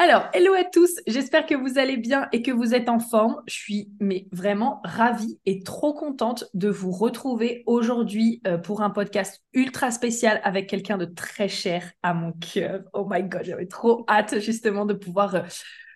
[0.00, 3.42] Alors, hello à tous, j'espère que vous allez bien et que vous êtes en forme.
[3.48, 8.90] Je suis mais vraiment ravie et trop contente de vous retrouver aujourd'hui euh, pour un
[8.90, 12.82] podcast ultra spécial avec quelqu'un de très cher à mon cœur.
[12.92, 15.42] Oh my god, j'avais trop hâte justement de pouvoir euh,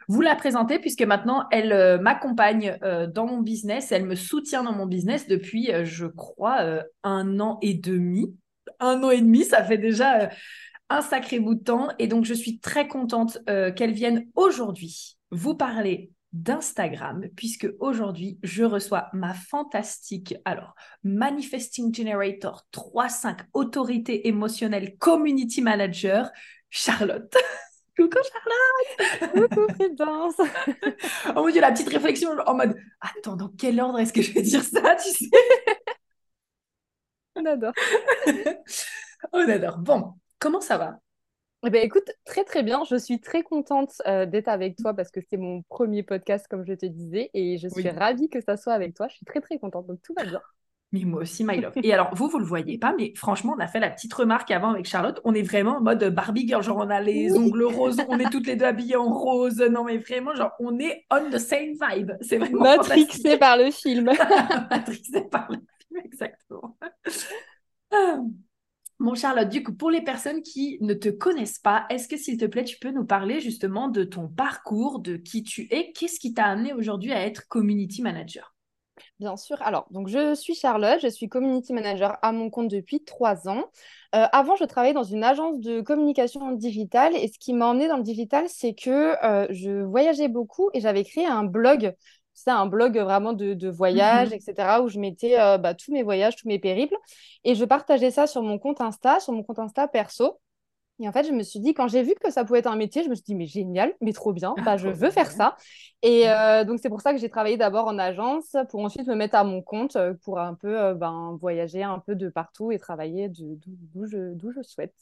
[0.09, 2.77] vous la présenter puisque maintenant elle euh, m'accompagne
[3.15, 7.75] dans mon business, elle me soutient dans mon business depuis, je crois, un an et
[7.75, 8.35] demi.
[8.81, 10.29] Un an et demi, ça fait déjà
[10.93, 11.89] un sacré bout de temps.
[11.99, 18.39] Et donc, je suis très contente euh, qu'elle vienne aujourd'hui vous parler d'Instagram, puisque aujourd'hui,
[18.43, 26.31] je reçois ma fantastique, alors, Manifesting Generator 3.5 autorité émotionnelle community manager,
[26.71, 27.35] Charlotte.
[27.95, 30.37] Coucou Charlotte Coucou Prudence
[31.37, 34.33] Oh mon dieu, la petite réflexion en mode Attends, dans quel ordre est-ce que je
[34.33, 35.29] vais dire ça, tu sais?
[37.35, 37.75] On adore
[39.35, 39.79] On adore.
[39.79, 40.99] Bon, Comment ça va?
[41.65, 42.83] Eh ben, écoute, très très bien.
[42.91, 46.67] Je suis très contente euh, d'être avec toi parce que c'est mon premier podcast, comme
[46.67, 49.07] je te disais, et je suis ravie que ça soit avec toi.
[49.07, 50.41] Je suis très très contente, donc tout va bien.
[50.91, 51.75] Mais moi aussi, my love.
[51.77, 54.51] Et alors, vous, vous le voyez pas, mais franchement, on a fait la petite remarque
[54.51, 55.21] avant avec Charlotte.
[55.23, 58.29] On est vraiment en mode Barbie girl, genre on a les ongles roses, on est
[58.29, 59.61] toutes les deux habillées en rose.
[59.61, 62.15] Non, mais vraiment, genre on est on the same vibe.
[62.21, 64.07] C'est vraiment matrixé par le film.
[64.71, 66.77] matrixé par le film, exactement.
[69.03, 72.37] Mon Charlotte, du coup, pour les personnes qui ne te connaissent pas, est-ce que s'il
[72.37, 76.21] te plaît, tu peux nous parler justement de ton parcours, de qui tu es, qu'est-ce
[76.21, 78.55] qui t'a amené aujourd'hui à être community manager?
[79.19, 79.61] Bien sûr.
[79.61, 83.65] Alors, donc je suis Charlotte, je suis community manager à mon compte depuis trois ans.
[84.15, 87.89] Euh, avant, je travaillais dans une agence de communication digitale et ce qui m'a emmené
[87.89, 91.93] dans le digital, c'est que euh, je voyageais beaucoup et j'avais créé un blog
[92.35, 95.93] c'est un blog vraiment de, de voyage, mmh etc., où je mettais euh, bah, tous
[95.93, 96.97] mes voyages, tous mes périples.
[97.45, 100.39] Et je partageais ça sur mon compte Insta, sur mon compte Insta perso.
[101.01, 102.77] Et en fait, je me suis dit, quand j'ai vu que ça pouvait être un
[102.77, 105.57] métier, je me suis dit, mais génial, mais trop bien, bah, je veux faire ça.
[106.03, 109.15] Et euh, donc, c'est pour ça que j'ai travaillé d'abord en agence pour ensuite me
[109.15, 112.79] mettre à mon compte euh, pour un peu ben, voyager un peu de partout et
[112.79, 114.95] travailler d'où je, je souhaite.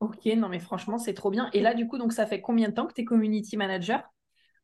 [0.00, 1.50] Ok, non, mais franchement, c'est trop bien.
[1.52, 4.08] Et là, du coup, donc ça fait combien de temps que tu es community manager?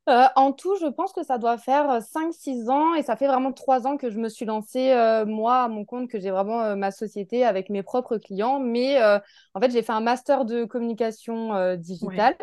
[0.09, 3.27] Euh, en tout, je pense que ça doit faire 5-6 euh, ans et ça fait
[3.27, 6.31] vraiment 3 ans que je me suis lancée, euh, moi, à mon compte, que j'ai
[6.31, 8.61] vraiment ma société avec mes propres clients.
[8.61, 12.37] Mais en fait, j'ai fait un master de communication digitale.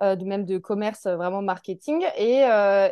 [0.00, 2.04] De même de commerce vraiment marketing.
[2.18, 2.40] Et,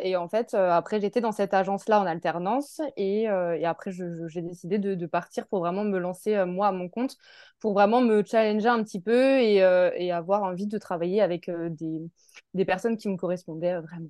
[0.03, 4.79] et en fait après j'étais dans cette agence là en alternance et, après j'ai décidé
[4.79, 7.17] de, partir pour vraiment me lancer moi à mon compte
[7.61, 9.63] pour vraiment me challenger un petit peu et,
[10.13, 11.51] avoir envie de travailler avec
[12.55, 14.09] des personnes qui me correspondaient vraiment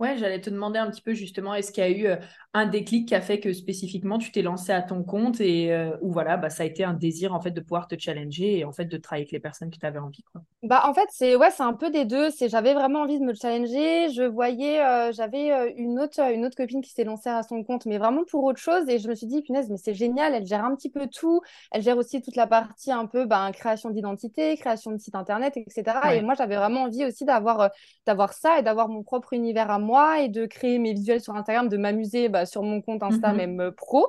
[0.00, 2.16] Ouais, j'allais te demander un petit peu justement, est-ce qu'il y a eu euh,
[2.52, 5.96] un déclic qui a fait que spécifiquement tu t'es lancé à ton compte et euh,
[6.02, 8.64] où voilà, bah, ça a été un désir en fait de pouvoir te challenger et
[8.64, 10.42] en fait de travailler avec les personnes qui t'avaient envie quoi?
[10.64, 12.30] Bah en fait c'est ouais c'est un peu des deux.
[12.30, 14.08] C'est j'avais vraiment envie de me challenger.
[14.12, 17.86] Je voyais euh, j'avais une autre une autre copine qui s'est lancée à son compte
[17.86, 20.34] mais vraiment pour autre chose et je me suis dit punaise mais c'est génial.
[20.34, 21.40] Elle gère un petit peu tout.
[21.70, 25.56] Elle gère aussi toute la partie un peu ben, création d'identité, création de site internet
[25.56, 26.16] etc.
[26.16, 27.70] Et moi j'avais vraiment envie aussi d'avoir
[28.06, 29.83] d'avoir ça et d'avoir mon propre univers à moi
[30.20, 33.36] et de créer mes visuels sur Instagram, de m'amuser bah, sur mon compte Insta, mhm.
[33.36, 34.08] même euh, pro.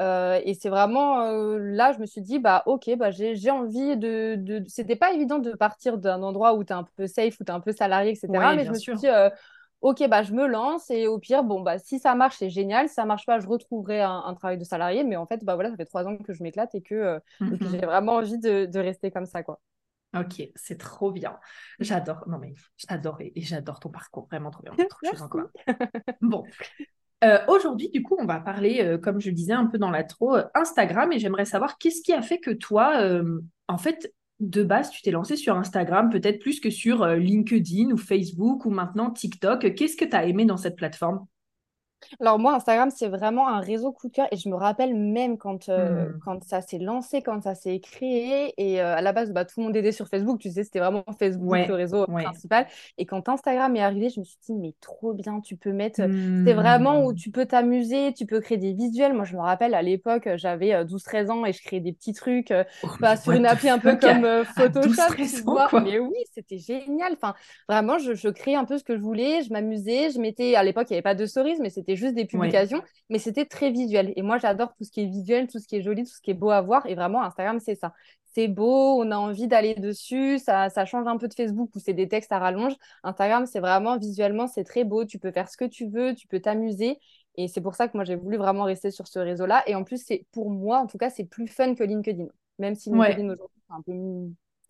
[0.00, 3.96] Euh, et c'est vraiment euh, là, je me suis dit, bah ok, bah, j'ai envie
[3.96, 4.36] de.
[4.36, 4.64] de...
[4.66, 7.52] C'était pas évident de partir d'un endroit où tu es un peu safe, où tu
[7.52, 8.28] es un peu salarié, etc.
[8.56, 9.08] mais je me suis dit,
[9.82, 12.88] ok, bah, je me lance et au pire, bon, bah, si ça marche, c'est génial.
[12.88, 15.04] Si ça marche pas, je retrouverai un, travail de salarié.
[15.04, 17.58] Mais en fait, bah, voilà, ça fait trois ans que je m'éclate et que, mhm.
[17.70, 19.42] j'ai vraiment envie de, de, rester comme ça.
[19.42, 19.60] quoi.
[20.14, 21.38] Ok, c'est trop bien.
[21.80, 22.24] J'adore.
[22.28, 24.26] Non, mais j'adore et, j'adore ton parcours.
[24.30, 24.72] Vraiment trop bien.
[25.14, 25.40] Trop.
[26.20, 26.44] Bon.
[27.24, 30.36] Euh, aujourd'hui, du coup, on va parler, euh, comme je disais un peu dans l'intro,
[30.36, 31.12] euh, Instagram.
[31.12, 33.00] Et j'aimerais savoir qu'est-ce qui a fait que toi,
[33.68, 37.96] en fait, de base, tu t'es lancé sur Instagram, peut-être plus que sur LinkedIn ou
[37.96, 39.74] Facebook ou maintenant TikTok.
[39.74, 41.26] Qu'est-ce que tu as aimé dans cette plateforme?
[42.20, 45.38] Alors moi, Instagram, c'est vraiment un réseau coup de cœur et je me rappelle même
[45.38, 46.18] quand, euh, hmm.
[46.24, 49.60] quand ça s'est lancé, quand ça s'est créé et euh, à la base, bah, tout
[49.60, 52.66] le monde était sur Facebook, tu sais, c'était vraiment Facebook le réseau principal.
[52.98, 55.96] Et quand Instagram est arrivé, je me suis dit, mais trop bien, tu peux mettre,
[55.96, 57.16] c'est vraiment où hmm.
[57.16, 59.14] tu peux t'amuser, tu peux créer des visuels.
[59.14, 62.12] Moi, je me rappelle à l'époque, j'avais 12-13 euh, ans et je créais des petits
[62.12, 62.52] trucs
[62.82, 65.14] oh, bah, sur une appli un peu comme Photoshop.
[65.16, 67.12] Tu vois mais oui, c'était génial.
[67.14, 67.34] Enfin,
[67.68, 70.62] vraiment, je, je créais un peu ce que je voulais, je m'amusais, je mettais, à
[70.62, 73.70] l'époque, il n'y avait pas de stories, mais c'était juste des publications, mais c'était très
[73.70, 74.12] visuel.
[74.16, 76.20] Et moi, j'adore tout ce qui est visuel, tout ce qui est joli, tout ce
[76.20, 76.86] qui est beau à voir.
[76.86, 77.92] Et vraiment, Instagram, c'est ça.
[78.34, 81.78] C'est beau, on a envie d'aller dessus, ça, ça change un peu de Facebook où
[81.78, 82.74] c'est des textes à rallonge.
[83.02, 86.26] Instagram, c'est vraiment visuellement, c'est très beau, tu peux faire ce que tu veux, tu
[86.26, 86.98] peux t'amuser.
[87.36, 89.62] Et c'est pour ça que moi, j'ai voulu vraiment rester sur ce réseau-là.
[89.66, 92.26] Et en plus, c'est pour moi, en tout cas, c'est plus fun que LinkedIn.
[92.58, 93.92] Même si LinkedIn aujourd'hui, c'est un peu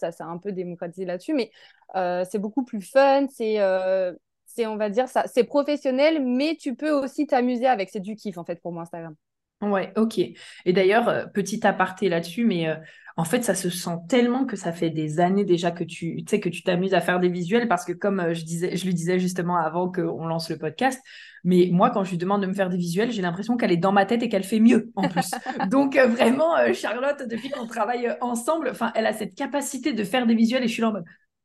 [0.02, 1.50] ça s'est un peu démocratisé là-dessus, mais
[1.94, 4.12] euh, c'est beaucoup plus fun, c'est euh,
[4.54, 7.90] c'est, on va dire, ça, c'est professionnel, mais tu peux aussi t'amuser avec.
[7.90, 9.14] C'est du kiff, en fait, pour moi, Instagram.
[9.62, 10.18] Ouais, ok.
[10.18, 12.74] Et d'ailleurs, euh, petit aparté là-dessus, mais euh,
[13.16, 16.40] en fait, ça se sent tellement que ça fait des années déjà que tu sais
[16.40, 18.92] que tu t'amuses à faire des visuels parce que comme euh, je disais, je lui
[18.92, 21.00] disais justement avant qu'on lance le podcast,
[21.44, 23.76] mais moi, quand je lui demande de me faire des visuels, j'ai l'impression qu'elle est
[23.76, 25.30] dans ma tête et qu'elle fait mieux en plus.
[25.70, 30.34] Donc vraiment, Charlotte, depuis qu'on travaille ensemble, enfin, elle a cette capacité de faire des
[30.34, 31.04] visuels et je suis là en mode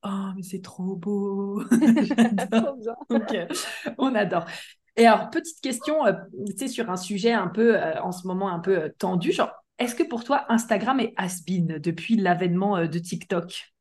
[0.09, 1.61] Oh, mais c'est trop beau.
[3.97, 4.45] on adore.
[4.95, 6.13] Et alors, petite question, euh,
[6.47, 9.31] tu sais, sur un sujet un peu, euh, en ce moment, un peu euh, tendu,
[9.31, 13.73] genre, est-ce que pour toi, Instagram est has-been depuis l'avènement de TikTok?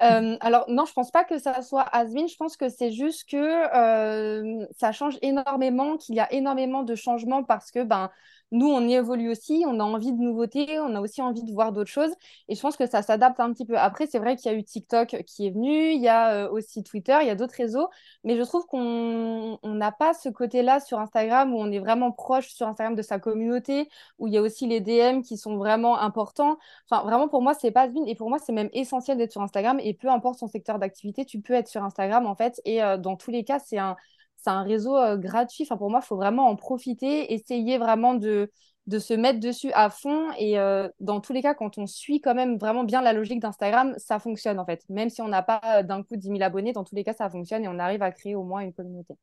[0.00, 2.28] Alors non, je pense pas que ça soit has-been.
[2.28, 7.42] Je pense que c'est juste que ça change énormément, qu'il y a énormément de changements
[7.42, 8.10] parce que ben
[8.50, 11.52] nous, on y évolue aussi, on a envie de nouveautés, on a aussi envie de
[11.52, 12.12] voir d'autres choses.
[12.48, 13.76] Et je pense que ça s'adapte un petit peu.
[13.78, 16.50] Après, c'est vrai qu'il y a eu TikTok qui est venu, il y a euh,
[16.50, 17.88] aussi Twitter, il y a d'autres réseaux.
[18.24, 22.48] Mais je trouve qu'on n'a pas ce côté-là sur Instagram où on est vraiment proche
[22.48, 25.98] sur Instagram de sa communauté, où il y a aussi les DM qui sont vraiment
[25.98, 26.58] importants.
[26.90, 29.78] Enfin, vraiment, pour moi, c'est pas Et pour moi, c'est même essentiel d'être sur Instagram.
[29.82, 32.60] Et peu importe son secteur d'activité, tu peux être sur Instagram, en fait.
[32.64, 33.96] Et euh, dans tous les cas, c'est un
[34.38, 35.64] c'est un réseau euh, gratuit.
[35.64, 38.50] Enfin, pour moi, il faut vraiment en profiter, essayer vraiment de,
[38.86, 40.30] de se mettre dessus à fond.
[40.38, 43.40] Et euh, dans tous les cas, quand on suit quand même vraiment bien la logique
[43.40, 44.82] d'Instagram, ça fonctionne en fait.
[44.88, 47.12] Même si on n'a pas euh, d'un coup 10 000 abonnés, dans tous les cas,
[47.12, 49.14] ça fonctionne et on arrive à créer au moins une communauté.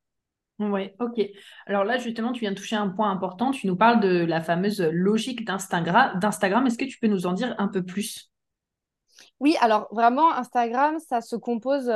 [0.59, 1.19] Oui, ok.
[1.65, 3.51] Alors là, justement, tu viens de toucher un point important.
[3.51, 6.67] Tu nous parles de la fameuse logique d'Instagram.
[6.67, 8.31] Est-ce que tu peux nous en dire un peu plus?
[9.39, 11.89] Oui, alors vraiment, Instagram, ça se compose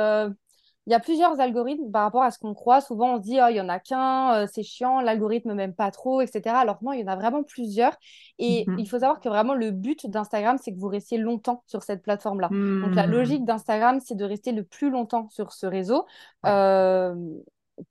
[0.90, 2.80] il y a plusieurs algorithmes par rapport à ce qu'on croit.
[2.80, 5.72] Souvent, on se dit, oh, il n'y en a qu'un, euh, c'est chiant, l'algorithme m'aime
[5.72, 6.56] pas trop, etc.
[6.56, 7.96] Alors non, il y en a vraiment plusieurs.
[8.40, 8.76] Et mhm.
[8.76, 12.02] il faut savoir que vraiment, le but d'Instagram, c'est que vous restiez longtemps sur cette
[12.02, 12.48] plateforme-là.
[12.48, 13.10] Donc la hmm.
[13.10, 16.06] logique d'Instagram, c'est de rester le plus longtemps sur ce réseau.
[16.44, 17.14] Euh,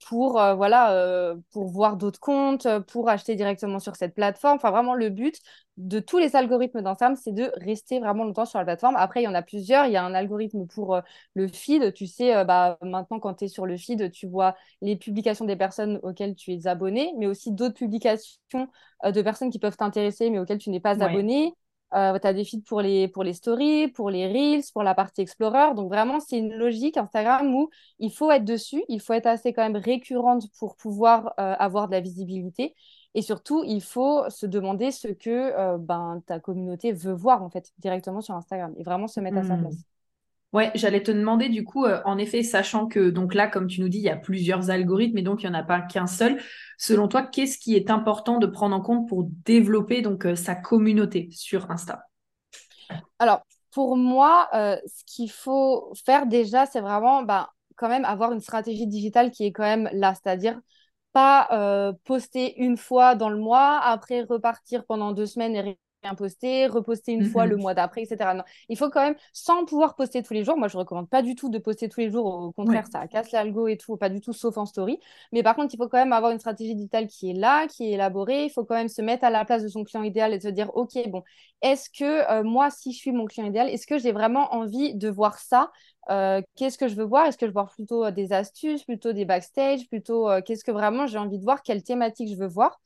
[0.06, 4.56] pour euh, voilà euh, pour voir d'autres comptes, pour acheter directement sur cette plateforme.
[4.56, 5.36] Enfin vraiment le but
[5.76, 8.96] de tous les algorithmes d'Instagram, c'est de rester vraiment longtemps sur la plateforme.
[8.96, 9.86] Après, il y en a plusieurs.
[9.86, 11.00] Il y a un algorithme pour euh,
[11.34, 11.92] le feed.
[11.94, 15.56] Tu sais, bah, maintenant, quand tu es sur le feed, tu vois les publications des
[15.56, 18.68] personnes auxquelles tu es abonné, mais aussi d'autres publications
[19.04, 21.54] de personnes qui peuvent t'intéresser, mais auxquelles tu n'es pas abonné.
[21.94, 24.94] Euh, tu as des feeds pour les, pour les stories, pour les reels, pour la
[24.94, 25.74] partie explorer.
[25.74, 29.52] Donc vraiment, c'est une logique Instagram où il faut être dessus, il faut être assez
[29.52, 32.74] quand même récurrente pour pouvoir euh, avoir de la visibilité.
[33.14, 37.50] Et surtout, il faut se demander ce que euh, ben, ta communauté veut voir en
[37.50, 39.62] fait directement sur Instagram et vraiment se mettre à sa hmm.
[39.62, 39.76] place.
[40.52, 43.80] Ouais, j'allais te demander du coup, euh, en effet, sachant que donc là, comme tu
[43.80, 46.08] nous dis, il y a plusieurs algorithmes et donc il n'y en a pas qu'un
[46.08, 46.40] seul.
[46.76, 50.56] Selon toi, qu'est-ce qui est important de prendre en compte pour développer donc euh, sa
[50.56, 52.02] communauté sur Insta?
[53.20, 58.32] Alors, pour moi, euh, ce qu'il faut faire déjà, c'est vraiment bah, quand même avoir
[58.32, 60.60] une stratégie digitale qui est quand même là, c'est-à-dire
[61.12, 66.66] pas poster une fois dans le mois, après repartir pendant deux semaines et rien poster,
[66.66, 67.62] reposter une fois le mhm.
[67.62, 68.34] mois d'après, etc.
[68.34, 68.44] Non.
[68.68, 71.34] Il faut quand même, sans pouvoir poster tous les jours, moi je recommande pas du
[71.34, 74.20] tout de poster tous les jours, au contraire, ça casse l'algo et tout, pas du
[74.20, 74.98] tout, sauf en story.
[75.32, 77.84] Mais par contre, il faut quand même avoir une stratégie digitale qui est là, qui
[77.84, 78.44] est élaborée.
[78.44, 80.48] Il faut quand même se mettre à la place de son client idéal et se
[80.48, 81.22] dire, OK, bon,
[81.62, 84.94] est-ce que euh, moi, si je suis mon client idéal, est-ce que j'ai vraiment envie
[84.94, 85.70] de voir ça
[86.10, 87.26] euh, qu'est-ce que je veux voir?
[87.26, 90.72] Est-ce que je veux voir plutôt euh, des astuces, plutôt des backstage, plutôt qu'est-ce que
[90.72, 91.62] vraiment j'ai envie de voir?
[91.62, 92.80] Quelle thématique je veux voir?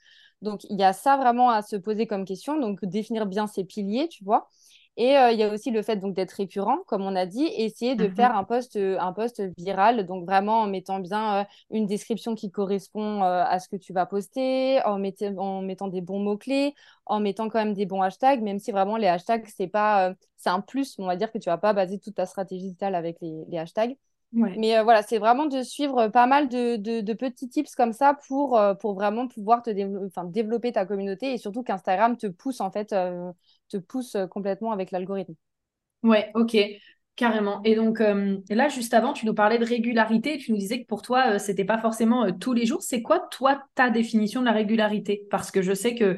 [0.44, 2.60] Donc, il y a ça vraiment à se poser comme question.
[2.60, 4.48] Donc, définir bien ses piliers, tu vois.
[4.96, 7.44] Et euh, il y a aussi le fait donc d'être récurrent, comme on a dit,
[7.44, 8.38] et essayer de faire mhm.
[8.38, 13.58] un post, un post viral, donc vraiment en mettant bien une description qui correspond à
[13.58, 15.02] ce que tu vas poster, en,
[15.38, 16.74] en mettant des bons mots-clés,
[17.06, 20.50] en mettant quand même des bons hashtags, même si vraiment les hashtags, c'est pas, c'est
[20.50, 23.16] un plus, on va dire que tu vas pas baser toute ta stratégie digitale avec
[23.20, 23.96] les, les hashtags.
[24.34, 28.18] Mais euh, voilà, c'est vraiment de suivre pas mal de, de, petits tips comme ça
[28.26, 32.70] pour, euh, pour vraiment pouvoir te développer ta communauté et surtout qu'Instagram te pousse en
[32.70, 33.30] fait, euh,
[33.68, 35.34] te pousse complètement avec l'algorithme.
[36.02, 36.56] Ouais, ok,
[37.16, 37.62] carrément.
[37.64, 40.36] Et donc là, juste avant, tu nous parlais de régularité.
[40.36, 42.82] Tu nous disais que pour toi, c'était pas forcément tous les jours.
[42.82, 45.26] C'est quoi, toi, ta définition de la régularité?
[45.30, 46.16] Parce que je sais que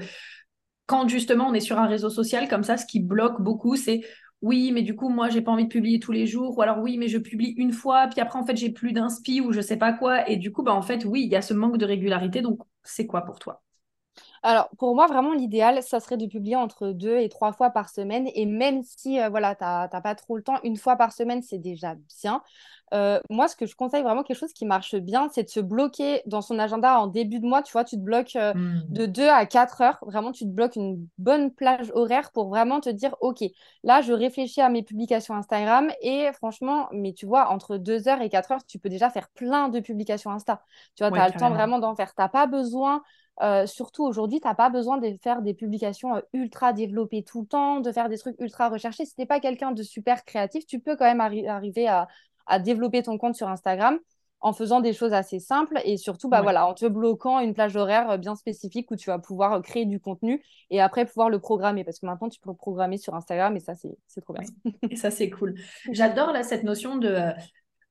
[0.86, 4.00] quand justement on est sur un réseau social comme ça, ce qui bloque beaucoup, c'est
[4.42, 6.78] oui, mais du coup, moi, j'ai pas envie de publier tous les jours, ou alors
[6.78, 9.60] oui, mais je publie une fois, puis après, en fait, j'ai plus d'inspi ou je
[9.60, 10.28] sais pas quoi.
[10.30, 12.42] Et du coup, bah, en fait, oui, il y a ce manque de régularité.
[12.42, 13.62] Donc, c'est quoi pour toi?
[14.42, 17.88] Alors, pour moi, vraiment, l'idéal, ça serait de publier entre deux et trois fois par
[17.88, 18.28] semaine.
[18.34, 21.42] Et même si, euh, voilà, tu n'as pas trop le temps, une fois par semaine,
[21.42, 22.42] c'est déjà bien.
[22.94, 25.58] Euh, moi, ce que je conseille vraiment, quelque chose qui marche bien, c'est de se
[25.58, 27.62] bloquer dans son agenda en début de mois.
[27.62, 28.82] Tu vois, tu te bloques euh, hmm.
[28.88, 29.98] de 2 à 4 heures.
[30.02, 33.42] Vraiment, tu te bloques une bonne plage horaire pour vraiment te dire, OK,
[33.82, 35.90] là, je réfléchis à mes publications Instagram.
[36.00, 39.28] Et franchement, mais tu vois, entre 2 heures et 4 heures, tu peux déjà faire
[39.30, 40.62] plein de publications Insta.
[40.94, 42.14] Tu vois, tu as le temps vraiment d'en faire.
[42.14, 43.02] Tu n'as pas besoin
[43.42, 47.46] euh, surtout aujourd'hui, tu n'as pas besoin de faire des publications ultra développées tout le
[47.46, 49.04] temps, de faire des trucs ultra recherchés.
[49.04, 52.08] Si tu n'es pas quelqu'un de super créatif, tu peux quand même arriver à,
[52.46, 53.98] à développer ton compte sur Instagram
[54.40, 57.74] en faisant des choses assez simples et surtout bah, voilà, en te bloquant une plage
[57.76, 61.30] horaire euh, bien spécifique où tu vas pouvoir euh, créer du contenu et après pouvoir
[61.30, 64.34] le programmer parce que maintenant tu peux le programmer sur Instagram et ça c'est trop
[64.34, 64.42] bien.
[64.90, 65.54] Et ça c'est cool.
[65.92, 67.32] J'adore là cette notion de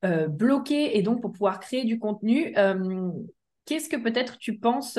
[0.06, 2.54] euh, bloquer et donc pour pouvoir créer du contenu.
[3.65, 4.98] Qu'est-ce que peut-être tu penses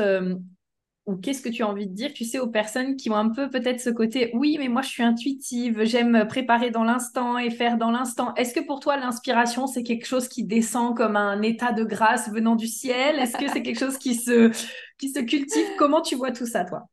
[1.07, 3.29] ou qu'est-ce que tu as envie de dire, tu sais, aux personnes qui ont un
[3.31, 7.51] peu peut-être ce côté, oui, mais moi je suis intuitive, j'aime préparer dans l'instant et
[7.51, 8.35] faire dans l'instant.
[8.35, 12.29] Est-ce que pour toi, l'inspiration, c'est quelque chose qui descend comme un état de grâce
[12.31, 13.21] venant du ciel?
[13.21, 14.51] Est-ce que c'est quelque chose qui se,
[14.99, 15.67] qui se cultive?
[15.79, 16.89] Comment tu vois tout ça, toi?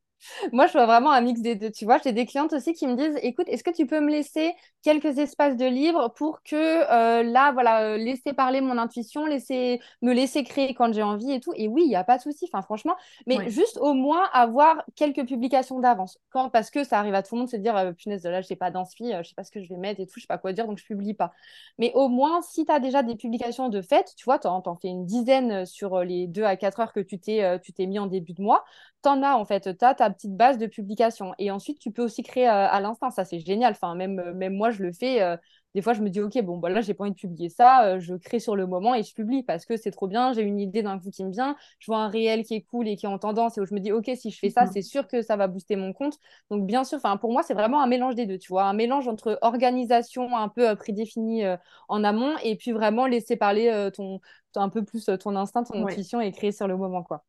[0.52, 1.72] Moi, je vois vraiment un mix des deux.
[1.72, 4.10] Tu vois, j'ai des clientes aussi qui me disent écoute, est-ce que tu peux me
[4.10, 9.26] laisser quelques espaces de libre pour que euh, là, voilà, euh, laisser parler mon intuition,
[9.26, 11.54] laisser, me laisser créer quand j'ai envie et tout.
[11.56, 14.84] Et oui, il n'y a pas de souci, enfin, franchement, mais juste au moins avoir
[14.96, 16.20] quelques publications d'avance.
[16.30, 18.42] Quand, parce que ça arrive à tout le monde de se dire euh, punaise, là,
[18.42, 20.14] je n'ai pas d'inspi, je ne sais pas ce que je vais mettre et tout,
[20.16, 21.32] je ne sais pas quoi dire, donc je ne publie pas.
[21.78, 24.62] Mais au moins, si tu as déjà des publications de fait, tu vois, tu en,
[24.66, 28.08] en, fais une dizaine sur les deux à quatre heures que tu t'es mis en
[28.08, 28.64] début de mois,
[29.04, 31.34] tu en as en fait, tu as ta petite base de publication.
[31.38, 33.12] Et ensuite, tu peux aussi créer euh, à, l'instant.
[33.12, 33.74] Ça, c'est génial.
[33.74, 35.22] Enfin, même, euh, même moi, je le fais.
[35.22, 35.38] Euh,
[35.76, 38.00] des fois, je me dis, OK, bon, bah, là, j'ai pas envie de publier ça.
[38.00, 40.32] je crée sur le moment et je publie parce que c'est trop bien.
[40.34, 41.56] J'ai une idée d'un coup qui me vient.
[41.80, 43.74] Je vois un réel qui est cool et qui est en tendance et où je
[43.74, 44.72] me dis, OK, si je fais ça, mhm.
[44.72, 46.18] c'est sûr que ça va booster mon compte.
[46.50, 48.38] Donc, bien sûr, pour moi, c'est vraiment un mélange des deux.
[48.38, 51.44] Tu vois, un mélange entre organisation un peu prédéfinie
[51.90, 54.20] en amont et puis vraiment laisser parler ton,
[54.56, 57.24] un peu plus ton instinct, ton intuition et créer sur le moment, quoi.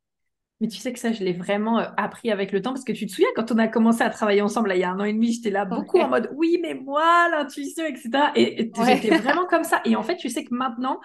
[0.61, 2.93] Mais tu sais que ça, je l'ai vraiment euh, appris avec le temps parce que
[2.93, 5.03] tu te souviens quand on a commencé à travailler ensemble, il y a un an
[5.03, 8.09] et demi, j'étais là beaucoup en mode oui, mais moi, l'intuition, etc.
[8.35, 9.81] Et, j'étais vraiment comme ça.
[9.83, 11.01] Et en fait, tu sais que maintenant,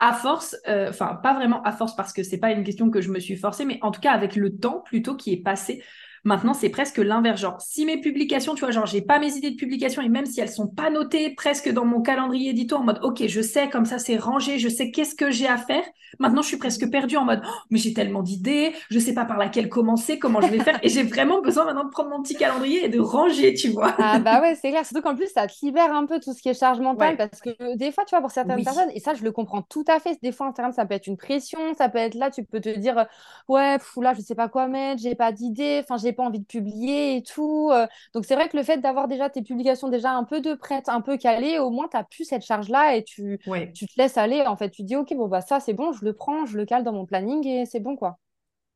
[0.00, 3.00] à force, euh, enfin, pas vraiment à force parce que c'est pas une question que
[3.00, 5.82] je me suis forcée, mais en tout cas avec le temps plutôt qui est passé,
[6.24, 7.40] Maintenant, c'est presque l'inverse.
[7.40, 10.26] Genre, si mes publications, tu vois, genre, j'ai pas mes idées de publication et même
[10.26, 13.68] si elles sont pas notées presque dans mon calendrier édito en mode, OK, je sais,
[13.68, 15.84] comme ça, c'est rangé, je sais qu'est-ce que j'ai à faire.
[16.18, 19.24] Maintenant, je suis presque perdue en mode, oh, mais j'ai tellement d'idées, je sais pas
[19.24, 20.78] par laquelle commencer, comment je vais faire.
[20.82, 23.94] et j'ai vraiment besoin maintenant de prendre mon petit calendrier et de ranger, tu vois.
[23.98, 24.86] ah, bah ouais, c'est clair.
[24.86, 27.40] Surtout qu'en plus, ça te libère un peu tout ce qui est charge mentale parce
[27.40, 30.00] que des fois, tu vois, pour certaines personnes, et ça, je le comprends tout à
[30.00, 32.60] fait, des fois, Instagram, ça peut être une pression, ça peut être là, tu peux
[32.60, 33.06] te dire,
[33.48, 36.46] ouais, là, je sais pas quoi mettre, j'ai pas d'idée, enfin, j'ai pas envie de
[36.46, 37.70] publier et tout.
[37.72, 37.86] Euh.
[38.14, 40.88] donc c'est vrai que le fait d'avoir déjà tes publications déjà un peu de prête,
[40.88, 43.40] un peu calées, au moins tu n'as plus cette charge-là et tu,
[43.74, 44.42] tu te laisses aller.
[44.46, 46.64] En fait, tu dis, OK, bon, bah ça c'est bon, je le prends, je le
[46.66, 48.18] cale dans mon planning et c'est bon, quoi.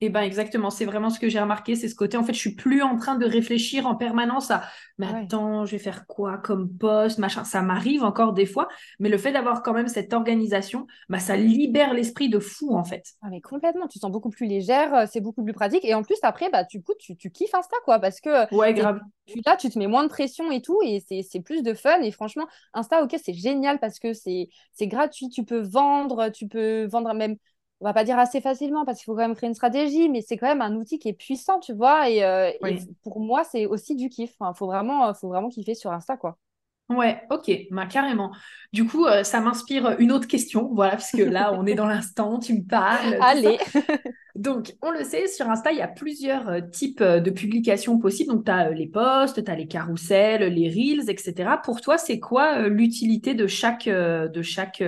[0.01, 2.17] Eh ben exactement, c'est vraiment ce que j'ai remarqué, c'est ce côté.
[2.17, 4.63] En fait, je suis plus en train de réfléchir en permanence à
[4.97, 7.43] mais attends, je vais faire quoi comme poste, machin.
[7.43, 8.69] Ça m'arrive encore des fois,
[9.01, 12.85] mais le fait d'avoir quand même cette organisation, bah ça libère l'esprit de fou en
[12.85, 13.05] fait.
[13.23, 15.95] Ah, mais complètement, tu te sens beaucoup plus légère, euh, c'est beaucoup plus pratique et
[15.95, 19.01] en plus après bah du coup tu, tu kiffes Insta quoi parce que ouais grave.
[19.27, 22.01] Tu, là tu te mets moins de pression et tout et c'est plus de fun
[22.03, 24.49] et franchement Insta ok c'est génial parce que c'est
[24.83, 27.37] gratuit, tu peux vendre, tu peux vendre même
[27.81, 30.21] on va pas dire assez facilement parce qu'il faut quand même créer une stratégie, mais
[30.21, 32.11] c'est quand même un outil qui est puissant, tu vois.
[32.11, 32.51] Et, euh,
[33.03, 34.35] pour moi, c'est aussi du kiff.
[34.41, 36.39] Il faut vraiment, faut vraiment kiffer sur Insta, quoi.
[36.89, 38.33] Ouais, ok, bah, carrément.
[38.73, 41.87] Du coup, euh, ça m'inspire une autre question, voilà, parce que là, on est dans
[41.87, 43.19] l'instant, tu me parles.
[43.21, 43.59] Allez.
[44.35, 47.99] Donc, on le sait, sur Insta, il y a plusieurs euh, types euh, de publications
[47.99, 48.33] possibles.
[48.33, 51.57] Donc, tu as les posts, tu as les carousels, les reels, etc.
[51.63, 53.87] Pour toi, c'est quoi l'utilité de chaque...
[53.87, 54.83] de chaque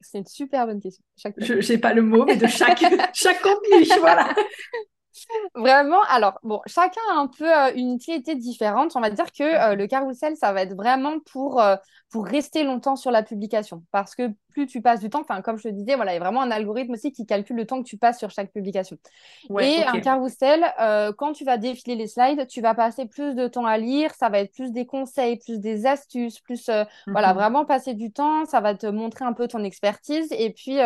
[0.00, 1.02] C'est une super bonne question.
[1.16, 2.80] Je n'ai pas le mot, mais de chaque,
[3.14, 4.34] chaque contenu, voilà.
[5.54, 8.94] Vraiment, alors, bon, chacun a un peu euh, une utilité différente.
[8.94, 11.76] On va dire que euh, le carrousel, ça va être vraiment pour, euh,
[12.10, 13.82] pour rester longtemps sur la publication.
[13.90, 16.18] Parce que plus tu passes du temps, enfin, comme je te disais, voilà, il y
[16.18, 18.96] a vraiment un algorithme aussi qui calcule le temps que tu passes sur chaque publication.
[19.60, 20.64] Et un carrousel,
[21.18, 24.12] quand tu vas défiler les slides, tu vas passer plus de temps à lire.
[24.14, 26.68] Ça va être plus des conseils, plus des astuces, plus,
[27.06, 27.38] voilà, mhm.
[27.38, 28.44] vraiment passer du temps.
[28.44, 30.78] Ça va te montrer un peu ton expertise et puis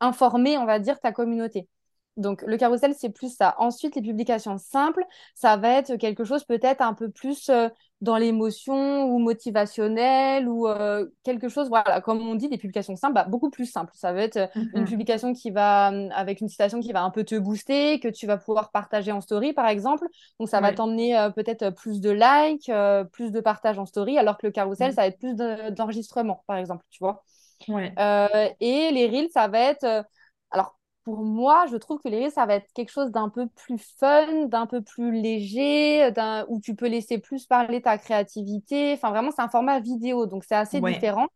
[0.00, 1.66] informer, on va dire, ta communauté.
[2.18, 3.54] Donc, le carrousel, c'est plus ça.
[3.58, 5.04] Ensuite, les publications simples,
[5.36, 7.68] ça va être quelque chose peut-être un peu plus euh,
[8.00, 13.14] dans l'émotion ou motivationnel ou euh, quelque chose, voilà, comme on dit, des publications simples,
[13.14, 13.92] bah, beaucoup plus simples.
[13.94, 14.88] Ça va être euh, une mhm.
[14.88, 18.36] publication qui va, avec une citation qui va un peu te booster, que tu vas
[18.36, 20.08] pouvoir partager en story, par exemple.
[20.40, 22.70] Donc, ça va t'emmener peut-être plus de likes,
[23.12, 26.56] plus de partage en story, alors que le carrousel, ça va être plus d'enregistrement, par
[26.56, 27.22] exemple, tu vois.
[27.68, 30.04] et les reels, ça va être...
[31.08, 33.78] pour moi, je trouve que les reels, ça va être quelque chose d'un peu plus
[33.98, 36.12] fun, d'un peu plus léger,
[36.48, 38.92] où tu peux laisser plus parler ta créativité.
[38.92, 41.26] Enfin, vraiment, c'est un format vidéo, donc c'est assez différent.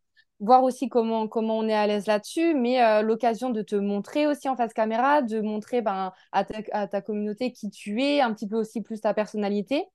[0.40, 4.26] Voir aussi comment, comment on est à l'aise là-dessus, mais euh, l'occasion de te montrer
[4.26, 8.20] aussi en face caméra, de montrer ben, à, ta, à ta communauté qui tu es,
[8.20, 9.86] un petit peu aussi plus ta personnalité.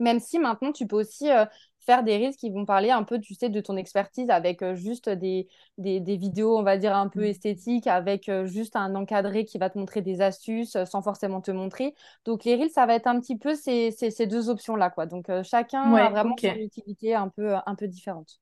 [0.00, 1.44] Même si maintenant, tu peux aussi euh,
[1.84, 4.74] faire des reels qui vont parler un peu, tu sais, de ton expertise avec euh,
[4.74, 5.48] juste des,
[5.78, 7.24] des, vidéos, on va dire, un peu mmh.
[7.24, 11.50] esthétiques, avec euh, juste un encadré qui va te montrer des astuces sans forcément te
[11.50, 11.94] montrer.
[12.24, 15.06] Donc, les reels, ça va être un petit peu ces, ces, deux options-là, quoi.
[15.06, 18.40] Donc, chacun a vraiment une son utilité un peu, un peu différente.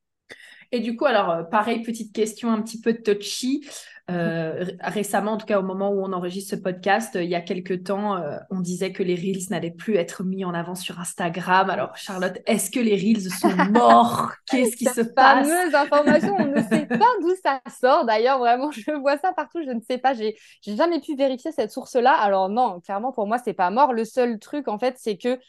[0.73, 3.63] Et du coup, alors, euh, pareil, petite question un petit peu touchy.
[4.11, 7.41] Euh, récemment, en tout cas au moment où on enregistre ce podcast, il y a
[7.41, 10.99] quelques temps, euh, on disait que les Reels n'allaient plus être mis en avant sur
[10.99, 11.69] Instagram.
[11.69, 14.31] Alors, Charlotte, est-ce que les Reels sont morts?
[14.47, 15.47] Qu'est-ce qui se passe?
[15.47, 18.05] fameuse information, on ne sait pas d'où ça sort.
[18.05, 20.13] D'ailleurs, vraiment, je vois ça partout, je ne sais pas.
[20.13, 22.13] J'ai jamais pu vérifier cette source-là.
[22.13, 23.93] Alors, non, clairement, pour moi, c'est pas mort.
[23.93, 25.39] Le seul truc, en fait, c'est que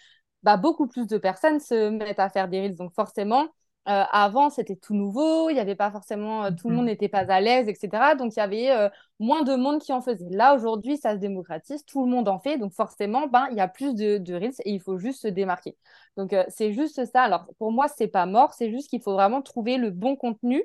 [0.44, 2.77] bah, beaucoup plus de personnes se mettent à faire des Reels.
[2.77, 3.49] Donc, forcément,
[3.87, 6.90] euh, avant, c'était tout nouveau, il n'y avait pas forcément, euh, tout le monde mhm.
[6.92, 8.14] n'était pas à l'aise, etc.
[8.14, 10.25] Donc, il y avait euh, moins de monde qui en faisait.
[10.31, 12.57] Là, aujourd'hui, ça se démocratise, tout le monde en fait.
[12.57, 15.29] Donc, forcément, ben, il y a plus de, de reels et il faut juste se
[15.29, 15.77] démarquer.
[16.16, 17.23] Donc, c'est juste ça.
[17.25, 20.62] Alors, pour moi, c'est pas mort, c'est juste qu'il faut vraiment trouver le bon contenu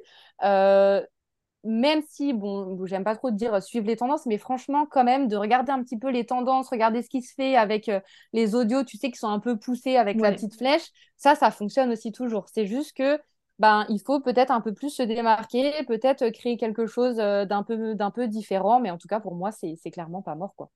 [1.63, 5.35] même si, bon, j'aime pas trop dire suivre les tendances, mais franchement, quand même, de
[5.35, 7.99] regarder un petit peu les tendances, regarder ce qui se fait avec euh,
[8.33, 11.51] les audios, tu sais, qui sont un peu poussés avec la petite flèche, ça, ça
[11.51, 12.47] fonctionne aussi toujours.
[12.53, 13.19] C'est juste que,
[13.59, 17.63] ben, il faut peut-être un peu plus se démarquer, peut-être créer quelque chose euh, d'un
[17.63, 20.69] peu, d'un peu différent, mais en tout cas, pour moi, c'est clairement pas mort, quoi.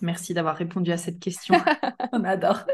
[0.00, 1.54] Merci d'avoir répondu à cette question.
[2.12, 2.64] on adore.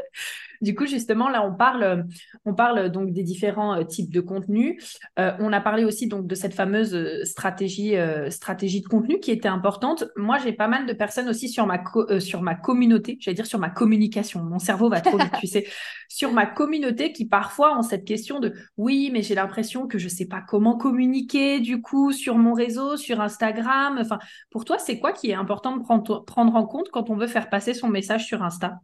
[0.61, 2.05] Du coup, justement, là, on parle,
[2.43, 4.99] on parle donc des différents euh, types de contenus.
[5.17, 7.95] Euh, on a parlé aussi donc de cette fameuse euh, stratégie,
[8.29, 10.05] stratégie de contenu qui était importante.
[10.17, 11.81] Moi, j'ai pas mal de personnes aussi sur ma,
[12.19, 14.43] sur ma communauté, j'allais dire sur ma communication.
[14.43, 15.65] Mon cerveau va trop vite, tu sais.
[16.11, 20.09] Sur ma communauté qui parfois ont cette question de oui, mais j'ai l'impression que je
[20.09, 23.99] sais pas comment communiquer du coup sur mon réseau, sur Instagram.
[24.01, 24.17] Enfin,
[24.49, 27.27] pour toi, c'est quoi qui est important de prendre, prendre en compte quand on veut
[27.27, 28.79] faire passer son message sur Insta.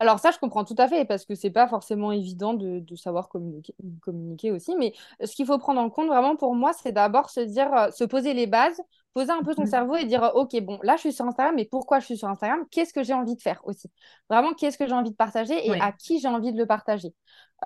[0.00, 3.28] Alors ça, je comprends tout à fait parce que c'est pas forcément évident de, savoir
[3.28, 4.76] communiquer, communiquer, aussi.
[4.76, 4.92] Mais
[5.24, 8.04] ce qu'il faut prendre en compte vraiment pour moi, c'est d'abord se dire, euh, se
[8.04, 8.80] poser les bases,
[9.12, 11.54] poser un peu son mmh cerveau et dire, ok, bon, là je suis sur Instagram,
[11.56, 12.64] mais pourquoi je suis sur Instagram?
[12.70, 13.90] Qu'est-ce que j'ai envie de faire aussi?
[14.30, 17.12] Vraiment, qu'est-ce que j'ai envie de partager et à qui j'ai envie de le partager?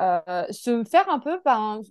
[0.01, 1.83] Euh, Se faire un peu, ben,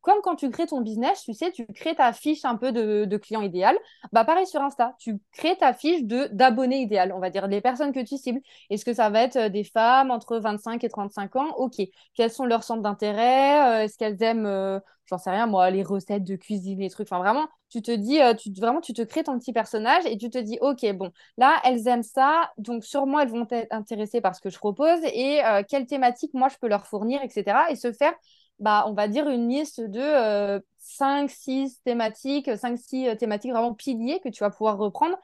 [0.00, 3.16] comme quand tu crées ton business, tu sais, tu crées ta fiche un peu de,
[3.16, 3.78] client idéal.
[4.12, 7.60] Bah pareil sur Insta, tu crées ta fiche de d'abonné idéal, on va dire les
[7.60, 8.40] personnes que tu cibles.
[8.70, 11.54] Est-ce que ça va être euh, des femmes entre 25 et 35 ans?
[11.56, 11.80] Ok.
[12.14, 13.82] Quels sont leurs centres d'intérêt?
[13.82, 17.06] Euh, Est-ce qu'elles aiment, euh, j'en sais rien moi, les recettes de cuisine, les trucs?
[17.06, 20.30] Enfin vraiment, tu te dis, tu, vraiment, tu te crées ton petit personnage et tu
[20.30, 24.34] te dis, ok, bon, là, elles aiment ça, donc sûrement elles vont être intéressées par
[24.34, 27.70] ce que je propose et quelle thématique moi je peux leur fournir, etc.
[27.70, 28.12] Et se faire
[28.58, 33.74] bah, on va dire une liste de 5, euh, 6 thématiques, 5-6 euh, thématiques vraiment
[33.74, 35.16] piliers que tu vas pouvoir reprendre.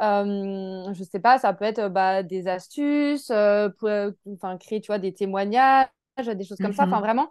[0.00, 3.30] Euh, je sais pas, ça peut être bah, des astuces,
[3.78, 3.90] pour,
[4.32, 6.84] enfin, créer tu vois, des témoignages, des choses comme ça.
[6.84, 7.02] Enfin, mhm.
[7.02, 7.28] vraiment,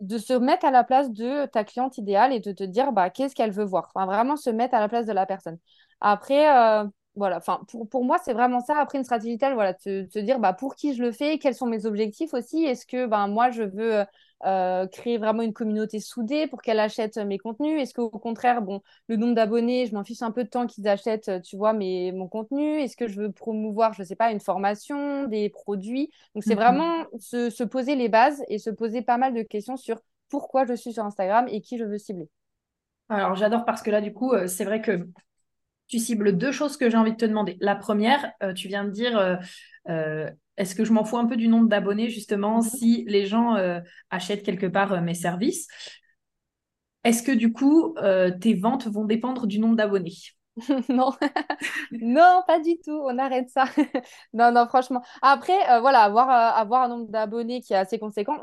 [0.00, 3.10] de se mettre à la place de ta cliente idéale et de te dire bah,
[3.10, 3.90] qu'est-ce qu'elle veut voir.
[3.94, 5.58] Enfin, vraiment se mettre à la place de la personne.
[6.00, 6.46] Après,
[7.14, 8.76] voilà, enfin, pour, pour moi, c'est vraiment ça.
[8.78, 11.54] Après, une stratégie telle, voilà, te, te dire bah, pour qui je le fais, quels
[11.54, 12.64] sont mes objectifs aussi.
[12.64, 14.04] Est-ce que ben, moi, je veux
[14.44, 18.82] euh, créer vraiment une communauté soudée pour qu'elle achète mes contenus Est-ce qu'au contraire, bon,
[19.08, 22.12] le nombre d'abonnés, je m'en fiche un peu de temps qu'ils achètent, tu vois, mes,
[22.12, 26.10] mon contenu Est-ce que je veux promouvoir, je ne sais pas, une formation, des produits?
[26.34, 26.60] Donc, c'est mhm.
[26.60, 30.64] vraiment se, se poser les bases et se poser pas mal de questions sur pourquoi
[30.66, 32.28] je suis sur Instagram et qui je veux cibler.
[33.08, 35.08] Alors, j'adore parce que là, du coup, euh, c'est vrai que
[35.86, 37.56] tu cibles deux choses que j'ai envie de te demander.
[37.60, 39.38] La première, euh, tu viens de dire,
[39.88, 42.62] euh, est-ce que je m'en fous un peu du nombre d'abonnés, justement, mhm.
[42.62, 43.56] si les gens
[44.10, 45.68] achètent quelque part mes services?
[47.04, 47.94] Est-ce que, du coup,
[48.40, 50.14] tes ventes vont dépendre du nombre d'abonnés?
[50.88, 51.12] Non,
[51.92, 52.98] non, pas du tout.
[53.04, 53.66] On arrête ça.
[54.32, 55.02] non, non, franchement.
[55.22, 58.42] Après, voilà, avoir, avoir un nombre d'abonnés qui est assez conséquent,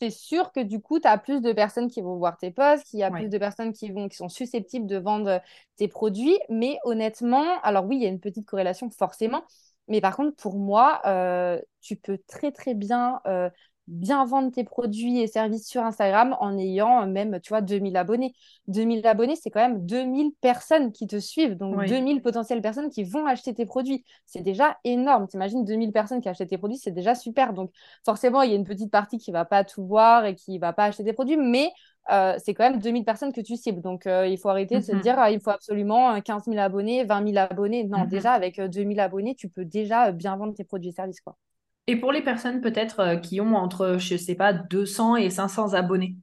[0.00, 2.84] c'est sûr que du coup, tu as plus de personnes qui vont voir tes posts,
[2.84, 5.40] qu'il y a plus de personnes qui, vont, qui sont susceptibles de vendre
[5.76, 6.38] tes produits.
[6.48, 9.42] Mais honnêtement, alors oui, il y a une petite corrélation forcément.
[9.88, 13.50] Mais par contre, pour moi, euh, tu peux très très bien euh,
[13.88, 18.34] bien vendre tes produits et services sur Instagram en ayant même, tu vois, 2000 abonnés.
[18.66, 23.02] 2000 abonnés, c'est quand même 2000 personnes qui te suivent, donc 2000 potentielles personnes qui
[23.02, 24.04] vont acheter tes produits.
[24.26, 25.26] C'est déjà énorme.
[25.26, 27.54] T'imagines 2000 personnes qui achètent tes produits, c'est déjà super.
[27.54, 27.70] Donc
[28.04, 30.74] forcément, il y a une petite partie qui va pas tout voir et qui va
[30.74, 31.70] pas acheter tes produits, mais
[32.10, 33.80] euh, c'est quand même 2000 personnes que tu cibles.
[33.80, 35.00] Donc, euh, il faut arrêter de se mhm.
[35.00, 37.84] dire, ah, il faut absolument 15 000 abonnés, 20 000 abonnés.
[37.84, 38.08] Non, mhm.
[38.08, 41.20] déjà, avec 2000 abonnés, tu peux déjà bien vendre tes produits et services.
[41.20, 41.36] Quoi.
[41.88, 45.72] Et pour les personnes peut-être euh, qui ont entre, je sais pas, 200 et 500
[45.72, 46.16] abonnés?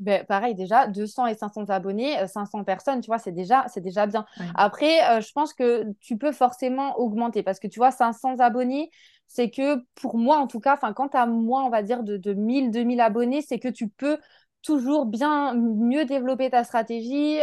[0.00, 3.80] Ben, pareil, déjà, 200 et 500 abonnés, 500 euh, personnes, tu vois, c'est déjà, c'est
[3.80, 4.26] déjà bien.
[4.56, 8.90] Après, euh, je pense que tu peux forcément augmenter parce que, tu vois, 500 abonnés,
[9.28, 12.16] c'est que pour moi, en tout cas, quand tu as moins, on va dire, de,
[12.16, 14.18] de 1000, 2000 abonnés, c'est que tu peux
[14.64, 17.38] toujours bien mieux développer ta stratégie,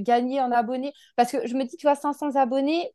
[0.00, 0.92] gagner en abonnés.
[1.16, 2.92] Parce que je me dis, tu vois, 500 abonnés,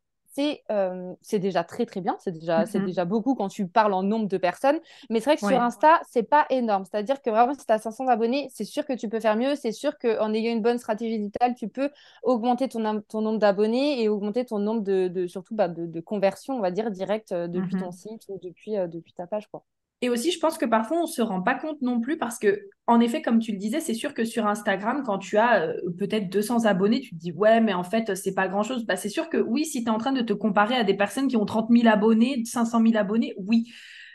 [0.70, 4.02] euh, c'est déjà très très bien, c'est déjà, c'est déjà beaucoup quand tu parles en
[4.02, 4.78] nombre de personnes.
[5.10, 6.84] Mais c'est vrai que sur Insta, c'est pas énorme.
[6.84, 9.54] C'est-à-dire que vraiment, si tu as 500 abonnés, c'est sûr que tu peux faire mieux.
[9.56, 11.90] C'est sûr qu'en ayant une bonne stratégie digitale, tu peux
[12.22, 16.56] augmenter ton, ton nombre d'abonnés et augmenter ton nombre de, surtout bah, de, de conversions,
[16.56, 17.92] on va dire, directes euh, depuis ton mhm.
[17.92, 19.48] site ou depuis, euh, depuis ta page.
[19.48, 19.64] Quoi.
[20.00, 22.38] Et aussi, je pense que parfois, on ne se rend pas compte non plus parce
[22.38, 25.62] que, en effet, comme tu le disais, c'est sûr que sur Instagram, quand tu as
[25.62, 28.86] euh, peut-être 200 abonnés, tu te dis, ouais, mais en fait, c'est pas grand-chose.
[28.86, 30.94] Bah, c'est sûr que oui, si tu es en train de te comparer à des
[30.94, 33.72] personnes qui ont 30 000 abonnés, 500 000 abonnés, oui.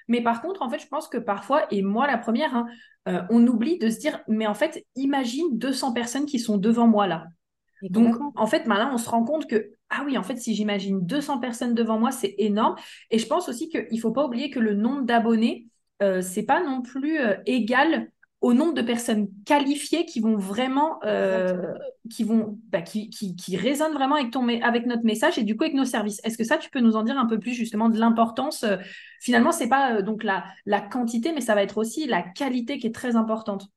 [0.07, 2.65] Mais par contre, en fait, je pense que parfois, et moi la première, hein,
[3.07, 6.87] euh, on oublie de se dire, mais en fait, imagine 200 personnes qui sont devant
[6.87, 7.25] moi là.
[7.89, 11.05] Donc, en fait, maintenant, on se rend compte que, ah oui, en fait, si j'imagine
[11.05, 12.75] 200 personnes devant moi, c'est énorme.
[13.11, 15.67] Et je pense aussi qu'il ne faut pas oublier que le nombre d'abonnés,
[16.03, 18.09] euh, c'est pas non plus euh, égal
[18.41, 21.73] au nombre de personnes qualifiées qui vont vraiment, euh,
[22.09, 25.63] qui vont, bah, qui, qui, résonnent vraiment avec, ton, avec notre message et du coup
[25.63, 26.19] avec nos services.
[26.25, 28.65] Est-ce que ça, tu peux nous en dire un peu plus justement de l'importance
[29.21, 32.87] Finalement, c'est pas donc la, la quantité, mais ça va être aussi la qualité qui
[32.87, 33.69] est très importante.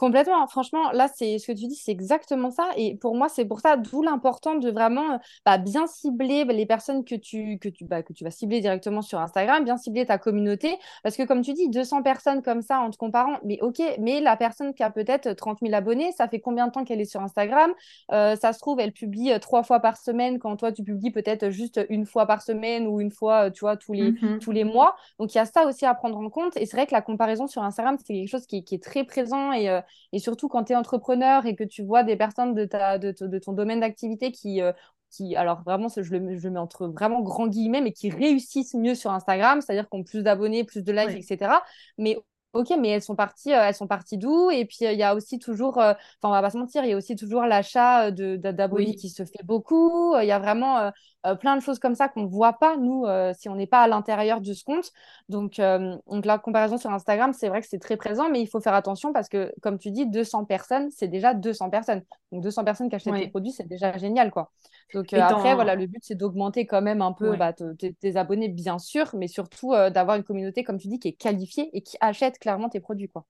[0.00, 0.46] Complètement.
[0.46, 2.70] Franchement, là, c'est ce que tu dis, c'est exactement ça.
[2.74, 7.04] Et pour moi, c'est pour ça, d'où l'important de vraiment bah, bien cibler les personnes
[7.04, 10.16] que tu, que, tu, bah, que tu vas cibler directement sur Instagram, bien cibler ta
[10.16, 10.78] communauté.
[11.02, 14.22] Parce que, comme tu dis, 200 personnes comme ça en te comparant, mais ok, mais
[14.22, 17.04] la personne qui a peut-être 30 000 abonnés, ça fait combien de temps qu'elle est
[17.04, 17.70] sur Instagram?
[18.10, 21.10] Euh, Ça se trouve, elle publie euh, trois fois par semaine quand toi, tu publies
[21.10, 24.38] peut-être juste une fois par semaine ou une fois, euh, tu vois, tous les, mm-hmm.
[24.38, 24.96] tous les mois.
[25.18, 26.56] Donc, il y a ça aussi à prendre en compte.
[26.56, 29.04] Et c'est vrai que la comparaison sur Instagram, c'est quelque chose qui, qui est très
[29.04, 29.68] présent et
[30.12, 33.38] et surtout quand tu es entrepreneur et que tu vois des personnes de, ta, de,
[33.38, 34.72] ton domaine d'activité qui, euh,
[35.10, 38.74] qui, alors vraiment, je le, je le, mets entre vraiment grands guillemets, mais qui réussissent
[38.74, 41.62] mieux sur Instagram, c'est-à-dire qu'on plus d'abonnés, plus de likes, etc.
[41.98, 42.18] Mais
[42.52, 44.50] Ok, mais elles sont parties, euh, elles sont parties d'où?
[44.50, 46.90] Et puis il y a aussi toujours, euh, enfin on va pas se mentir, il
[46.90, 50.16] y a aussi toujours l'achat de d'abonnés qui se fait beaucoup.
[50.18, 50.90] Il y a vraiment
[51.26, 53.66] euh, plein de choses comme ça qu'on ne voit pas, nous, euh, si on n'est
[53.66, 54.90] pas à l'intérieur du ce compte.
[55.28, 58.46] Donc, euh, donc, la comparaison sur Instagram, c'est vrai que c'est très présent, mais il
[58.46, 62.02] faut faire attention parce que, comme tu dis, 200 personnes, c'est déjà 200 personnes.
[62.32, 64.50] Donc, 200 personnes qui achètent tes produits, c'est déjà génial, quoi.
[64.94, 68.78] Donc, après, voilà, le but, c'est d'augmenter quand même un peu bah, tes abonnés, bien
[68.78, 72.38] sûr, mais surtout d'avoir une communauté, comme tu dis, qui est qualifiée et qui achète
[72.38, 73.24] clairement tes produits, quoi.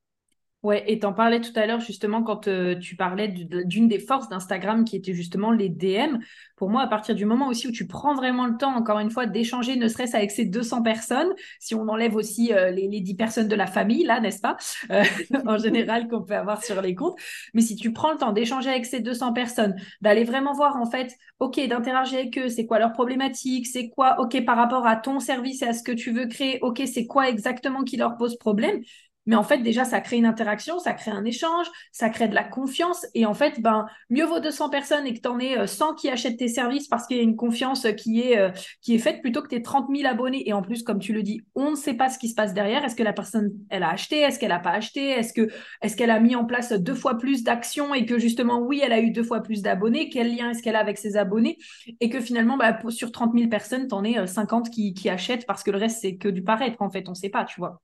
[0.62, 4.28] Ouais, et t'en parlais tout à l'heure justement quand euh, tu parlais d'une des forces
[4.28, 6.18] d'Instagram qui était justement les DM.
[6.56, 9.10] Pour moi, à partir du moment aussi où tu prends vraiment le temps, encore une
[9.10, 13.00] fois, d'échanger, ne serait-ce avec ces 200 personnes, si on enlève aussi euh, les, les
[13.00, 14.58] 10 personnes de la famille, là, n'est-ce pas,
[14.90, 15.02] euh,
[15.46, 17.18] en général qu'on peut avoir sur les comptes.
[17.54, 20.84] Mais si tu prends le temps d'échanger avec ces 200 personnes, d'aller vraiment voir en
[20.84, 24.96] fait, ok, d'interagir avec eux, c'est quoi leur problématique, c'est quoi, ok, par rapport à
[24.96, 28.18] ton service et à ce que tu veux créer, ok, c'est quoi exactement qui leur
[28.18, 28.82] pose problème
[29.30, 32.34] mais en fait, déjà, ça crée une interaction, ça crée un échange, ça crée de
[32.34, 33.06] la confiance.
[33.14, 36.08] Et en fait, ben, mieux vaut 200 personnes et que tu en aies 100 qui
[36.08, 39.40] achètent tes services parce qu'il y a une confiance qui est, qui est faite plutôt
[39.40, 40.48] que tu aies 30 000 abonnés.
[40.48, 42.54] Et en plus, comme tu le dis, on ne sait pas ce qui se passe
[42.54, 42.84] derrière.
[42.84, 44.18] Est-ce que la personne, elle a acheté?
[44.18, 45.10] Est-ce qu'elle n'a pas acheté?
[45.10, 48.92] Est-ce qu'elle a mis en place deux fois plus d'actions et que justement, oui, elle
[48.92, 50.08] a eu deux fois plus d'abonnés?
[50.08, 51.56] Quel lien est-ce qu'elle a avec ses abonnés?
[52.00, 55.46] Et que finalement, bah, sur 30 000 personnes, tu en es 50 qui, qui achètent
[55.46, 57.04] parce que le reste, c'est que du paraître, en fait.
[57.06, 57.80] On ne sait pas, tu vois.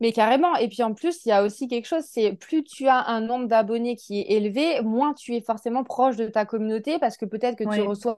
[0.00, 0.56] Mais carrément.
[0.56, 3.20] Et puis en plus, il y a aussi quelque chose, c'est plus tu as un
[3.20, 7.24] nombre d'abonnés qui est élevé, moins tu es forcément proche de ta communauté parce que
[7.24, 8.16] peut-être que tu reçois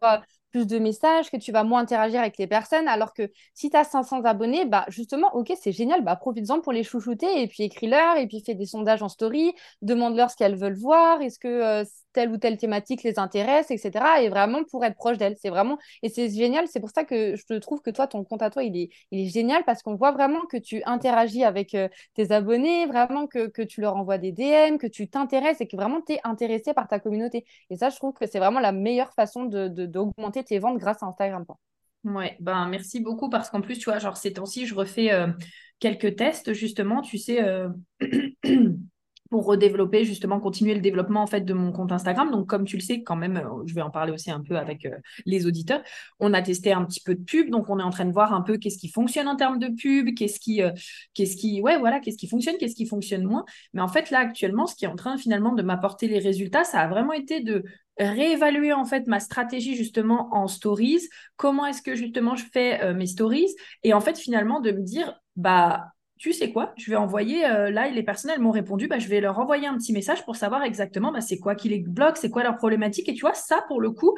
[0.51, 2.88] plus de messages, que tu vas moins interagir avec les personnes.
[2.88, 6.73] Alors que si tu as 500 abonnés, bah justement, ok, c'est génial, bah profites-en pour
[6.73, 10.57] les chouchouter et puis écris-leur et puis fais des sondages en story, demande-leur ce qu'elles
[10.57, 14.23] veulent voir, est-ce que euh, telle ou telle thématique les intéresse, etc.
[14.23, 15.37] Et vraiment pour être proche d'elles.
[15.40, 16.66] C'est vraiment, et c'est génial.
[16.68, 19.27] C'est pour ça que je trouve que toi, ton compte à toi, il est, il
[19.27, 23.46] est génial parce qu'on voit vraiment que tu interagis avec euh, tes abonnés, vraiment que,
[23.49, 26.75] que tu leur envoies des DM, que tu t'intéresses et que vraiment tu es intéressé
[26.75, 27.44] par ta communauté.
[27.70, 31.03] Et ça, je trouve que c'est vraiment la meilleure façon d'augmenter de, tes ventes grâce
[31.03, 31.44] à Instagram.
[32.05, 35.29] Ouais, ben merci beaucoup parce qu'en plus, tu vois, genre ces temps-ci, je refais euh,
[35.81, 37.68] quelques tests justement, tu sais, euh,
[39.31, 42.31] pour redévelopper justement continuer le développement en fait de mon compte Instagram.
[42.31, 44.57] Donc comme tu le sais quand même, euh, je vais en parler aussi un peu
[44.59, 44.87] avec
[45.25, 45.83] les auditeurs.
[46.19, 48.33] On a testé un petit peu de pub, donc on est en train de voir
[48.35, 50.61] un peu qu'est-ce qui fonctionne en termes de pub, qu'est-ce qui,
[51.14, 53.45] qu'est-ce qui, ouais voilà, qu'est-ce qui fonctionne, qu'est-ce qui fonctionne moins.
[53.73, 56.64] Mais en fait là actuellement, ce qui est en train finalement de m'apporter les résultats,
[56.64, 57.64] ça a vraiment été de
[57.99, 62.95] réévaluer en fait ma stratégie justement en stories, comment est-ce que justement je fais euh,
[62.95, 63.55] mes stories?
[63.83, 67.70] Et en fait finalement de me dire bah tu sais quoi, je vais envoyer euh,
[67.70, 70.62] là les personnes m'ont répondu, bah je vais leur envoyer un petit message pour savoir
[70.62, 73.09] exactement bah, c'est quoi qui les bloque, c'est quoi leur problématique.
[73.09, 74.14] Et tu vois ça pour le coup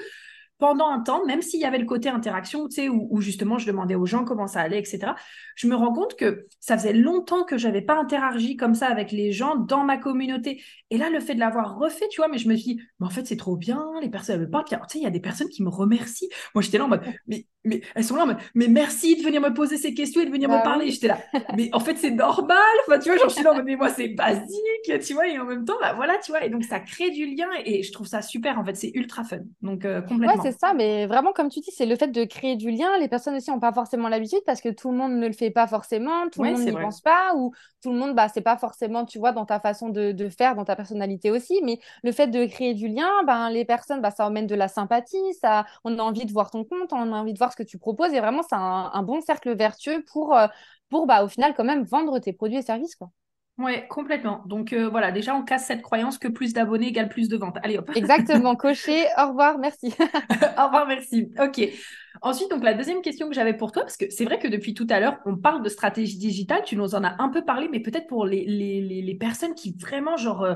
[0.62, 3.66] pendant un temps, même s'il y avait le côté interaction, tu sais, où, justement je
[3.66, 5.14] demandais aux gens comment ça allait, etc.,
[5.56, 9.10] je me rends compte que ça faisait longtemps que j'avais pas interagi comme ça avec
[9.10, 10.62] les gens dans ma communauté.
[10.90, 13.06] Et là, le fait de l'avoir refait, tu vois, mais je me suis dit, mais
[13.08, 14.64] en fait, c'est trop bien, les personnes, elles me parlent.
[14.64, 16.28] tu sais, il y a des personnes qui me remercient.
[16.54, 19.54] Moi, j'étais là en mode, mais mais elles sont là, mais, merci de venir me
[19.54, 20.90] poser ces questions et de venir me bah parler.
[20.90, 21.18] J'étais là,
[21.56, 22.58] mais en fait, c'est normal.
[22.86, 25.44] Enfin, tu vois, genre, je suis là, mais moi, c'est basique, tu vois, et en
[25.44, 28.06] même temps, bah, voilà, tu vois, et donc ça crée du lien et je trouve
[28.06, 28.58] ça super.
[28.58, 29.38] En fait, c'est ultra fun.
[29.60, 30.42] Donc, euh, complètement.
[30.42, 32.98] Ouais, c'est ça, mais vraiment, comme tu dis, c'est le fait de créer du lien.
[32.98, 35.50] Les personnes aussi n'ont pas forcément l'habitude parce que tout le monde ne le fait
[35.50, 38.56] pas forcément, tout le monde n'y pense pas, ou tout le monde, bah, c'est pas
[38.56, 41.60] forcément, tu vois, dans ta façon de, de, faire, dans ta personnalité aussi.
[41.64, 44.68] Mais le fait de créer du lien, ben, les personnes, bah, ça emmène de la
[44.68, 47.56] sympathie, ça, on a envie de voir ton compte, on a envie de voir ce
[47.56, 50.46] que tu proposes et vraiment, c'est un, bon cercle vertueux pour, euh,
[50.88, 52.94] pour bah, au final, quand même, vendre tes produits et services.
[52.96, 53.10] Quoi.
[53.58, 54.42] Ouais, complètement.
[54.46, 57.58] Donc euh, voilà, déjà, on casse cette croyance que plus d'abonnés égale plus de ventes.
[57.62, 57.90] Allez hop.
[57.94, 59.04] Exactement, coché.
[59.18, 59.88] Au revoir, merci.
[60.58, 61.30] Au revoir, merci.
[61.38, 61.60] Ok.
[62.22, 64.74] Ensuite, donc la deuxième question que j'avais pour toi, parce que c'est vrai que depuis
[64.74, 67.68] tout à l'heure, on parle de stratégie digitale, tu nous en as un peu parlé,
[67.70, 70.54] mais peut-être pour les, les, les, personnes qui vraiment, genre, euh,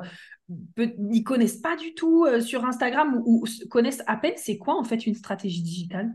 [0.98, 5.06] n'y connaissent pas du tout sur Instagram ou connaissent à peine, c'est quoi en fait
[5.06, 6.14] une stratégie digitale?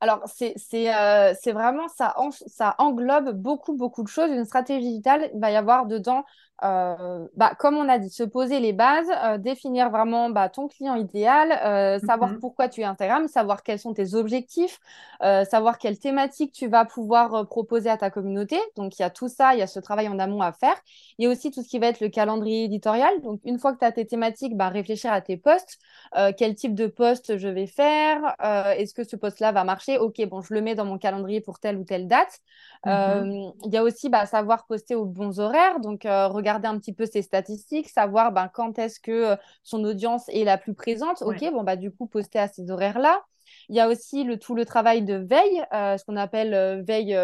[0.00, 0.54] Alors, c'est
[0.94, 2.14] euh, vraiment, ça,
[2.46, 4.30] ça englobe beaucoup, beaucoup de choses.
[4.30, 6.24] Une stratégie digitale, il va y avoir dedans
[6.62, 10.68] euh, bah, comme on a dit, se poser les bases, euh, définir vraiment bah, ton
[10.68, 12.40] client idéal, euh, savoir mhm.
[12.40, 14.78] pourquoi tu es Instagram, savoir quels sont tes objectifs,
[15.20, 18.58] savoir quelle thématique tu vas pouvoir proposer à ta communauté.
[18.76, 20.76] Donc, il y a tout ça, il y a ce travail en amont à faire.
[21.18, 23.20] Il y a aussi tout ce qui va être le calendrier éditorial.
[23.22, 25.78] Donc, une fois que tu as tes thématiques, bah, réfléchir à tes posts.
[26.36, 28.34] quel type de post je vais faire
[28.76, 29.98] Est-ce que ce post-là va marcher?
[29.98, 32.40] Ok, bon, je le mets dans mon calendrier pour telle ou telle date.
[32.86, 33.52] Mhm.
[33.66, 35.80] Il y a aussi bah, savoir poster aux bons horaires.
[35.80, 39.84] Donc, regarder regarder un petit peu ses statistiques, savoir ben, quand est-ce que euh, son
[39.84, 41.22] audience est la plus présente.
[41.22, 43.22] Ok, bon, bah, du coup, poster à ces horaires-là.
[43.68, 46.82] Il y a aussi le, tout le travail de veille, euh, ce qu'on appelle euh,
[46.82, 47.16] veille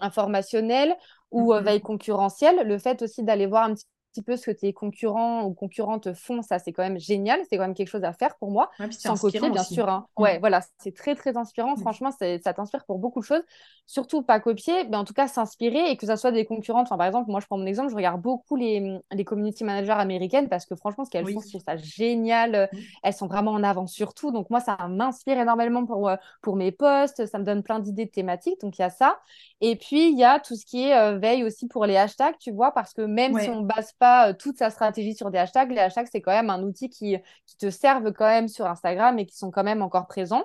[0.00, 0.96] informationnelle
[1.30, 1.62] ou mm-hmm.
[1.62, 2.66] veille concurrentielle.
[2.66, 6.12] Le fait aussi d'aller voir un petit petit peu ce que tes concurrents ou concurrentes
[6.12, 8.70] font, ça c'est quand même génial, c'est quand même quelque chose à faire pour moi,
[8.90, 9.88] sans copier bien sûr.
[9.88, 10.06] Hein.
[10.18, 10.22] Mm.
[10.22, 11.80] Ouais, voilà, c'est très très inspirant, mm.
[11.80, 13.42] franchement ça t'inspire pour beaucoup de choses,
[13.86, 16.98] surtout pas copier, mais en tout cas s'inspirer et que ça soit des concurrentes, enfin,
[16.98, 20.48] par exemple moi je prends mon exemple, je regarde beaucoup les, les community managers américaines
[20.48, 22.76] parce que franchement ce qu'elles font, je trouve ça génial, mm.
[23.02, 26.56] elles sont vraiment en avant sur tout, donc moi ça m'inspire énormément pour, euh, pour
[26.56, 29.18] mes posts, ça me donne plein d'idées de thématiques, donc il y a ça,
[29.60, 32.36] et puis il y a tout ce qui est euh, veille aussi pour les hashtags,
[32.38, 35.70] tu vois, parce que même si on base euh, toute sa stratégie sur des hashtags.
[35.70, 39.18] Les hashtags, c'est quand même un outil qui, qui te servent quand même sur Instagram
[39.18, 40.44] et qui sont quand même encore présents.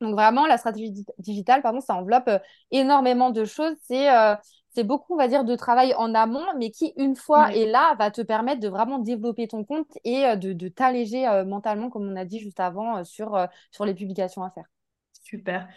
[0.00, 2.38] Donc vraiment, la stratégie digitale, pardon, ça enveloppe euh,
[2.70, 3.74] énormément de choses.
[3.82, 4.34] C'est euh,
[4.84, 8.12] beaucoup, on va dire, de travail en amont, mais qui, une fois est là, va
[8.12, 12.24] te permettre de vraiment développer ton compte et de, de t'alléger mentalement, comme on a
[12.24, 14.66] dit juste avant, sur, sur les publications à faire.
[15.20, 15.68] Super.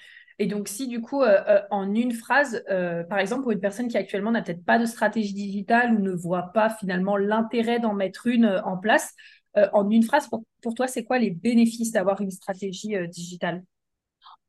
[0.41, 3.59] Et donc, si du coup, euh, euh, en une phrase, euh, par exemple, pour une
[3.59, 7.79] personne qui actuellement n'a peut-être pas de stratégie digitale ou ne voit pas finalement l'intérêt
[7.79, 9.13] d'en mettre une en place,
[9.55, 10.29] en une phrase,
[10.61, 13.63] pour toi, c'est quoi les bénéfices d'avoir une stratégie digitale?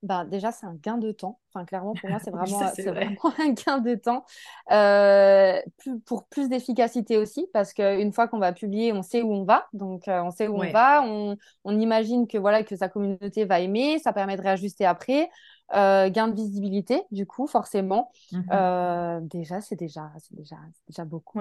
[0.03, 1.39] Bah, déjà, c'est un gain de temps.
[1.55, 2.59] Enfin, clairement, pour moi, c'est vraiment,
[2.91, 4.25] vraiment un gain de temps.
[4.73, 9.33] Euh, plus, pour plus d'efficacité aussi, parce qu'une fois qu'on va publier, on sait où
[9.33, 9.69] on va.
[9.73, 11.05] Donc, euh, on sait où on va.
[11.05, 14.01] On, on, imagine que, voilà, que sa communauté va aimer.
[14.01, 15.31] Ça permet de réajuster après.
[15.75, 18.11] Euh, gain de visibilité, du coup, forcément.
[18.33, 18.45] Mhm.
[18.53, 20.57] Euh, déjà, c'est déjà, déjà,
[20.87, 21.41] déjà beaucoup.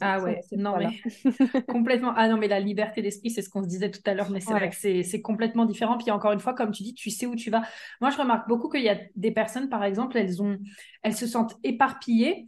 [0.00, 0.90] ah ouais, non mais
[1.68, 2.12] complètement.
[2.16, 4.40] Ah non mais la liberté d'esprit, c'est ce qu'on se disait tout à l'heure, mais
[4.40, 5.98] c'est vrai que c'est complètement différent.
[5.98, 7.62] Puis encore une fois, comme tu dis, tu sais où tu vas.
[8.00, 10.56] Moi, je remarque beaucoup qu'il y a des personnes, par exemple, elles ont,
[11.02, 12.46] elles se sentent éparpillées,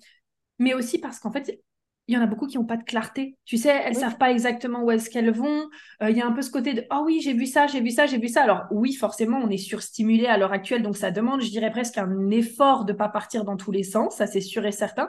[0.61, 1.61] mais aussi parce qu'en fait,
[2.09, 3.37] il y en a beaucoup qui n'ont pas de clarté.
[3.45, 5.69] Tu sais, elles ne savent pas exactement où est-ce qu'elles vont.
[6.03, 7.81] Euh, il y a un peu ce côté de Oh oui, j'ai vu ça, j'ai
[7.81, 8.43] vu ça, j'ai vu ça.
[8.43, 11.99] Alors oui, forcément, on est surstimulé à l'heure actuelle, donc ça demande, je dirais presque
[11.99, 15.09] un effort de ne pas partir dans tous les sens, ça c'est sûr et certain.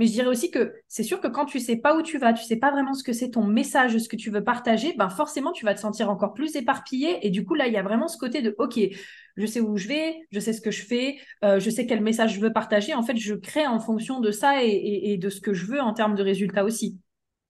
[0.00, 2.32] Mais je dirais aussi que c'est sûr que quand tu sais pas où tu vas,
[2.32, 5.10] tu sais pas vraiment ce que c'est ton message, ce que tu veux partager, ben
[5.10, 7.18] forcément tu vas te sentir encore plus éparpillé.
[7.20, 8.80] Et du coup là, il y a vraiment ce côté de ok,
[9.36, 12.00] je sais où je vais, je sais ce que je fais, euh, je sais quel
[12.00, 12.94] message je veux partager.
[12.94, 15.92] En fait, je crée en fonction de ça et, de ce que je veux en
[15.92, 16.96] termes de résultats aussi.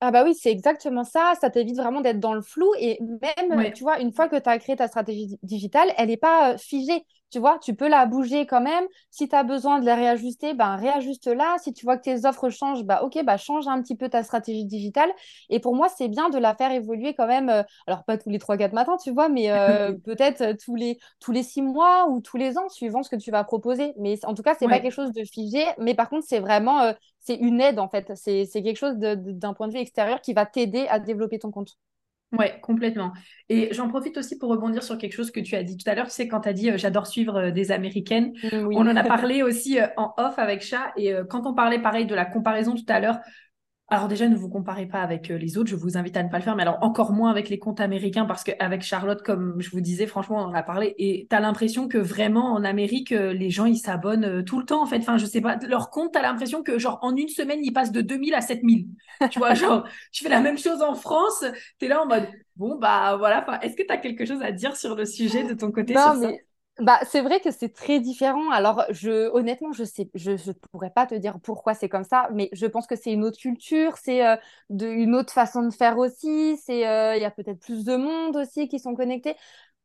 [0.01, 1.35] Ah bah oui, c'est exactement ça.
[1.39, 2.69] Ça t'évite vraiment d'être dans le flou.
[2.81, 6.17] Et même, tu vois, une fois que tu as créé ta stratégie digitale, elle n'est
[6.17, 7.05] pas euh, figée.
[7.31, 8.83] Tu vois, tu peux la bouger quand même.
[9.09, 11.55] Si tu as besoin de la réajuster, ben réajuste-la.
[11.63, 14.21] Si tu vois que tes offres changent, bah ok, bah change un petit peu ta
[14.23, 15.09] stratégie digitale.
[15.49, 17.49] Et pour moi, c'est bien de la faire évoluer quand même.
[17.49, 20.99] Euh, alors pas tous les 3-4 matins, tu vois, mais euh, peut-être euh, tous les
[21.21, 23.93] tous les 6 mois ou tous les ans, suivant ce que tu vas proposer.
[23.97, 25.63] Mais en tout cas, c'est pas quelque chose de figé.
[25.79, 28.11] Mais par contre, c'est vraiment c'est une aide en fait.
[28.15, 31.77] C'est quelque chose d'un point de vue extérieur qui va t'aider à développer ton compte.
[32.37, 33.11] Ouais, complètement.
[33.49, 35.95] Et j'en profite aussi pour rebondir sur quelque chose que tu as dit tout à
[35.95, 36.05] l'heure.
[36.05, 38.95] Tu sais, quand tu as dit euh, j'adore suivre euh, des Américaines, mm, on en
[38.95, 40.93] a parlé aussi euh, en off avec Chat.
[40.95, 43.19] Et quand on parlait pareil de la comparaison tout à l'heure,
[43.91, 46.29] alors déjà, ne vous comparez pas avec euh, les autres, je vous invite à ne
[46.29, 49.59] pas le faire, mais alors encore moins avec les comptes américains, parce qu'avec Charlotte, comme
[49.59, 52.63] je vous disais, franchement, on en a parlé, et tu as l'impression que vraiment en
[52.63, 54.99] Amérique, euh, les gens, ils s'abonnent euh, tout le temps, en fait.
[54.99, 57.73] Enfin, je sais pas, leur compte, tu as l'impression que genre en une semaine, ils
[57.73, 58.87] passent de 2000 à 7000.
[59.29, 61.43] tu vois, genre, tu fais la même chose en France,
[61.77, 64.53] tu es là en mode, bon, bah voilà, est-ce que tu as quelque chose à
[64.53, 66.45] dire sur le sujet de ton côté non, mais...
[66.81, 68.49] Bah, c'est vrai que c'est très différent.
[68.49, 72.27] Alors, je, honnêtement, je sais, je ne pourrais pas te dire pourquoi c'est comme ça,
[72.33, 74.35] mais je pense que c'est une autre culture, c'est euh,
[74.69, 76.57] une autre façon de faire aussi.
[76.57, 79.35] C'est, euh, il y a peut-être plus de monde aussi qui sont connectés.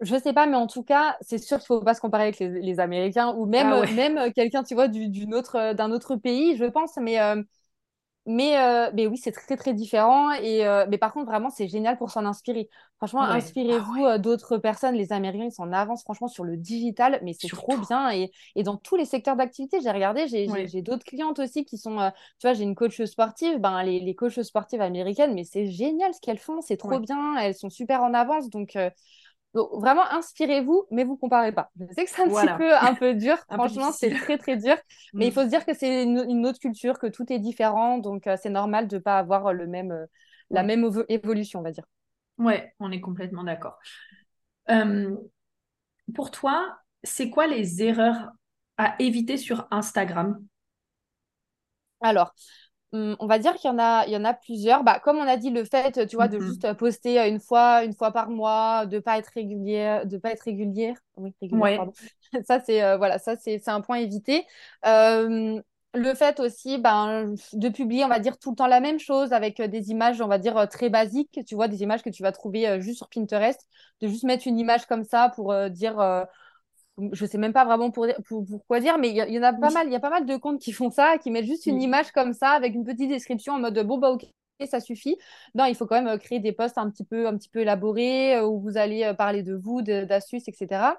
[0.01, 2.39] Je sais pas, mais en tout cas, c'est sûr qu'il faut pas se comparer avec
[2.39, 6.65] les, Américains ou même, ah même quelqu'un, tu vois, d'une autre, d'un autre pays, je
[6.65, 6.97] pense.
[6.97, 7.43] Mais euh,
[8.27, 10.33] mais, euh, mais oui, c'est très, très différent.
[10.33, 12.69] Et, euh, mais par contre, vraiment, c'est génial pour s'en inspirer.
[12.97, 14.97] Franchement, inspirez-vous ah euh, d'autres personnes.
[14.97, 18.11] Les Américains, ils s'en avancent franchement sur le digital, mais c'est trop bien.
[18.11, 22.11] Et, et, dans tous les secteurs d'activité, j'ai regardé, j'ai d'autres clientes aussi qui sont,
[22.39, 23.59] tu vois, j'ai une coach sportive.
[23.59, 26.61] Ben, les, les coachs sportives américaines, mais c'est génial ce qu'elles font.
[26.61, 27.37] C'est trop bien.
[27.39, 28.51] Elles sont super en avance.
[28.51, 28.77] Donc,
[29.57, 31.71] donc, vraiment, inspirez-vous, mais vous comparez pas.
[31.81, 33.39] Je sais que c'est un petit peu, un peu dur.
[33.51, 34.77] Franchement, c'est très, très dur.
[35.15, 35.33] Mais il mm.
[35.33, 37.97] faut se dire que c'est une, autre culture, que tout est différent.
[37.97, 40.05] Donc, euh, c'est normal de ne pas avoir le même, euh,
[40.51, 41.87] la même évolution, on va dire.
[42.37, 43.79] Ouais, on est complètement d'accord.
[44.69, 45.17] Euh,
[46.15, 48.33] pour toi, c'est quoi les erreurs
[48.77, 50.39] à éviter sur Instagram?
[52.03, 52.35] Alors,
[52.93, 54.85] on va dire qu'il y en a, il y en a plusieurs.
[54.85, 56.47] Bah, comme on a dit, le fait, tu vois, de mm-hmm.
[56.47, 60.43] juste poster une fois, une fois par mois, de pas être régulière, de pas être
[60.43, 60.97] régulière.
[61.17, 61.87] Oui, régulière,
[62.47, 64.45] ça, c'est euh, voilà, ça c'est un point évité.
[64.85, 69.33] le fait aussi ben, de publier, on va dire, tout le temps la même chose
[69.33, 72.11] avec euh, des images, on va dire, euh, très basiques, tu vois, des images que
[72.11, 73.61] tu vas trouver juste sur Pinterest,
[74.01, 76.27] de juste mettre une image comme ça pour dire
[77.13, 79.87] je sais même pas vraiment pour, pourquoi dire, mais il y, en a pas mal,
[79.87, 82.11] il y a pas mal de comptes qui font ça, qui mettent juste une image
[82.13, 84.27] comme ça avec une petite description en mode bon bah ok
[84.65, 85.19] ça suffit.
[85.55, 87.61] Non, il faut quand même euh, créer des posts un petit peu, un petit peu
[87.61, 90.95] élaborés euh, où vous allez euh, parler de vous, d'astuces, etc.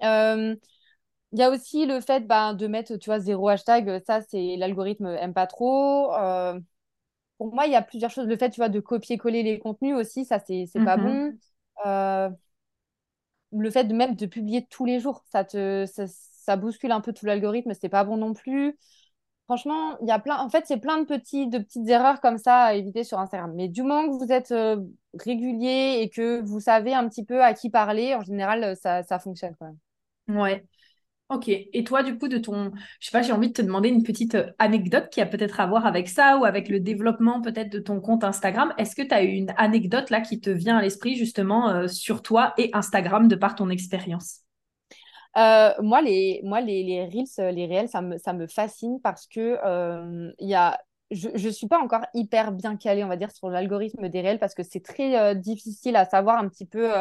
[0.00, 4.02] Il y a aussi le fait bah, de mettre, tu vois, zéro hashtag.
[4.06, 6.10] Ça, c'est l'algorithme aime pas trop.
[7.38, 8.26] pour moi, il y a plusieurs choses.
[8.26, 11.32] Le fait, tu vois, de copier-coller les contenus aussi, ça, c'est pas mm-hmm.
[11.84, 12.36] bon
[13.56, 17.12] le fait de même de publier tous les jours, ça te ça, bouscule un peu
[17.12, 18.76] tout l'algorithme, c'est pas bon non plus.
[19.46, 22.38] Franchement, il y a plein en fait, c'est plein de petits de petites erreurs comme
[22.38, 23.52] ça à éviter sur Instagram.
[23.54, 24.80] Mais du moment que vous êtes euh,
[25.18, 29.18] régulier et que vous savez un petit peu à qui parler, en général, ça, ça
[29.18, 29.78] fonctionne quand même.
[30.40, 30.64] Ouais.
[31.34, 31.48] Ok.
[31.48, 32.70] Et toi, du coup, de ton,
[33.00, 35.58] je sais pas, j'ai envie de te demander une petite euh, anecdote qui a peut-être
[35.58, 38.72] à voir avec ça ou avec le développement peut-être de ton compte Instagram.
[38.78, 42.22] Est-ce que tu as une anecdote là qui te vient à l'esprit justement euh, sur
[42.22, 44.42] toi et Instagram de par ton expérience?
[45.36, 49.56] Moi, les, moi les, les Reels, les réels, ça me, ça me fascine parce que
[49.58, 50.78] a
[51.10, 54.38] je ne suis pas encore hyper bien calée, on va dire, sur l'algorithme des réels
[54.38, 56.92] parce que c'est très difficile à savoir un petit peu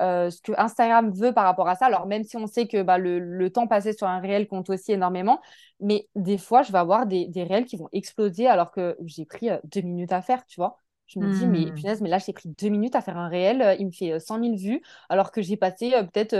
[0.00, 1.86] euh, ce que Instagram veut par rapport à ça.
[1.86, 4.92] Alors, même si on sait que bah, le, temps passé sur un réel compte aussi
[4.92, 5.40] énormément,
[5.80, 9.24] mais des fois, je vais avoir des, des réels qui vont exploser alors que j'ai
[9.24, 10.80] pris euh, deux minutes à faire, tu vois.
[11.06, 11.74] Je me dis, mais hmm.
[11.74, 14.18] punaise, mais là, j'ai pris deux minutes à faire un réel, euh, il me fait
[14.18, 16.34] 100 000 vues, alors que j'ai passé peut-être,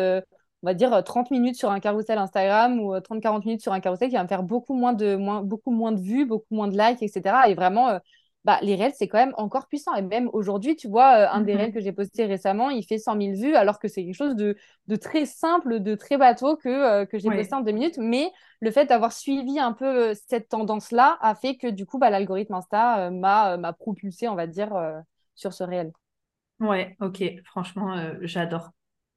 [0.62, 4.09] on va dire, 30 minutes sur un carrousel Instagram ou 30-40 minutes sur un carrousel
[4.09, 6.78] qui va me faire beaucoup moins de, moins, beaucoup moins de vues, beaucoup moins de
[6.78, 7.48] likes, etc.
[7.48, 8.00] Et vraiment,
[8.45, 9.95] bah, les réels, c'est quand même encore puissant.
[9.95, 11.74] Et même aujourd'hui, tu vois, euh, un des réels mm-hmm.
[11.74, 14.55] que j'ai posté récemment, il fait 100 000 vues, alors que c'est quelque chose de,
[14.86, 17.97] de, très simple, de très bateau que, euh, que j'ai posté en deux minutes.
[17.99, 18.30] Mais
[18.61, 22.11] le fait d'avoir suivi un peu euh, cette tendance-là a fait que, du coup, bah,
[22.11, 24.74] l'algorithme Insta m'a propulsé, on va dire,
[25.34, 25.92] sur ce réel.
[26.61, 27.24] Ouais, ok.
[27.45, 28.70] Franchement, j'adore.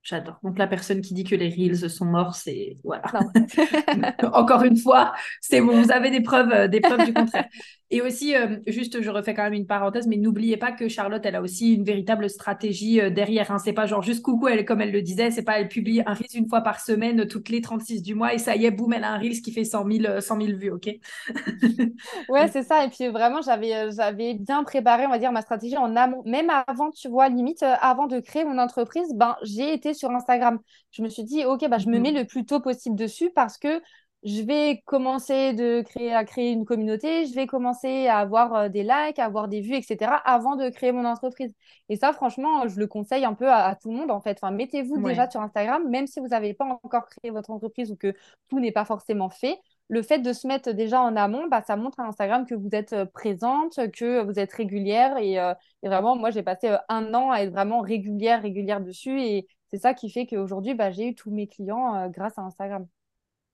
[0.07, 0.39] J'adore.
[0.41, 3.03] Donc la personne qui dit que les reels sont morts, c'est voilà.
[4.33, 5.81] Encore une fois, c'est bon.
[5.81, 7.45] Vous avez des preuves, des preuves du contraire.
[7.89, 11.25] Et aussi, euh, juste, je refais quand même une parenthèse, mais n'oubliez pas que Charlotte,
[11.25, 13.49] elle a aussi une véritable stratégie euh, derrière.
[13.49, 13.59] Hein.
[13.59, 16.13] C'est pas genre juste coucou, elle, comme elle le disait, c'est pas elle publie un
[16.13, 18.91] Reels une fois par semaine, toutes les 36 du mois, et ça y est, boum,
[18.91, 20.89] elle a un Reels qui fait 100 000, 100 000 vues, ok?
[22.29, 22.83] Ouais, c'est ça.
[22.83, 26.23] Et puis vraiment, j'avais, euh, j'avais bien préparé, on va dire, ma stratégie en amont.
[26.25, 30.59] Même avant, tu vois, limite, avant de créer mon entreprise, ben, j'ai été sur Instagram.
[30.91, 32.19] Je me suis dit, ok, bah, je me mets mhm.
[32.19, 33.81] le plus tôt possible dessus parce que
[34.23, 38.69] je vais commencer de créer, à créer une communauté, je vais commencer à avoir euh,
[38.69, 40.11] des likes, à avoir des vues, etc.
[40.25, 41.53] avant de créer mon entreprise.
[41.89, 44.37] Et ça, franchement, je le conseille un peu à, tout le monde, en fait.
[44.41, 47.95] Enfin, mettez-vous déjà sur Instagram, même si vous n'avez pas encore créé votre entreprise ou
[47.95, 48.13] que
[48.49, 49.59] tout n'est pas forcément fait.
[49.89, 52.69] Le fait de se mettre déjà en amont, bah, ça montre à Instagram que vous
[52.73, 55.17] êtes euh, présente, que vous êtes régulière.
[55.17, 55.53] Et, euh,
[55.83, 59.21] vraiment, moi, j'ai passé un an à être vraiment régulière, régulière dessus.
[59.21, 62.87] Et c'est ça qui fait qu'aujourd'hui, bah, j'ai eu tous mes clients grâce à Instagram.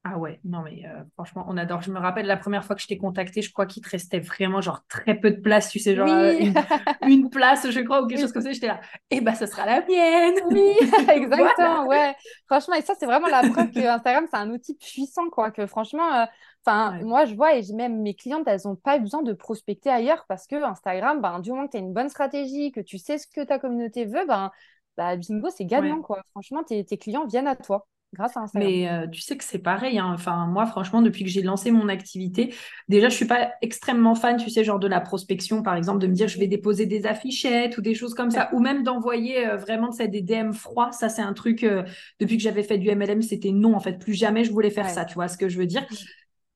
[0.05, 1.81] Ah ouais, non mais euh, franchement, on adore.
[1.81, 4.19] Je me rappelle la première fois que je t'ai contacté, je crois qu'il te restait
[4.19, 6.33] vraiment genre très peu de place, tu sais, genre euh,
[7.07, 8.51] une, place, je crois, ou quelque chose comme ça.
[8.51, 10.35] J'étais là, eh ben, ce sera la mienne.
[10.49, 10.73] Oui,
[11.09, 12.13] exactement, ouais.
[12.47, 15.51] Franchement, et ça, c'est vraiment la preuve que Instagram, c'est un outil puissant, quoi.
[15.51, 16.25] Que franchement, euh,
[16.65, 20.25] enfin, moi, je vois, et même mes clientes, elles n'ont pas besoin de prospecter ailleurs
[20.27, 23.17] parce que Instagram, ben, du moment que tu as une bonne stratégie, que tu sais
[23.17, 24.51] ce que ta communauté veut, ben,
[24.97, 26.23] bah, bingo, c'est gagnant, quoi.
[26.31, 28.70] Franchement, tes clients viennent à toi grâce à Instagram.
[28.70, 29.99] Mais euh, tu sais que c'est pareil.
[29.99, 30.11] Hein.
[30.14, 32.53] Enfin, moi, franchement, depuis que j'ai lancé mon activité,
[32.88, 36.07] déjà, je suis pas extrêmement fan, tu sais, genre de la prospection, par exemple, de
[36.07, 39.47] me dire je vais déposer des affichettes ou des choses comme ça, ou même d'envoyer
[39.47, 40.91] euh, vraiment des DM froids.
[40.91, 41.84] Ça, c'est un truc, euh,
[42.20, 43.99] depuis que j'avais fait du MLM, c'était non, en fait.
[43.99, 45.86] Plus jamais je voulais faire ça, tu vois ce que je veux dire.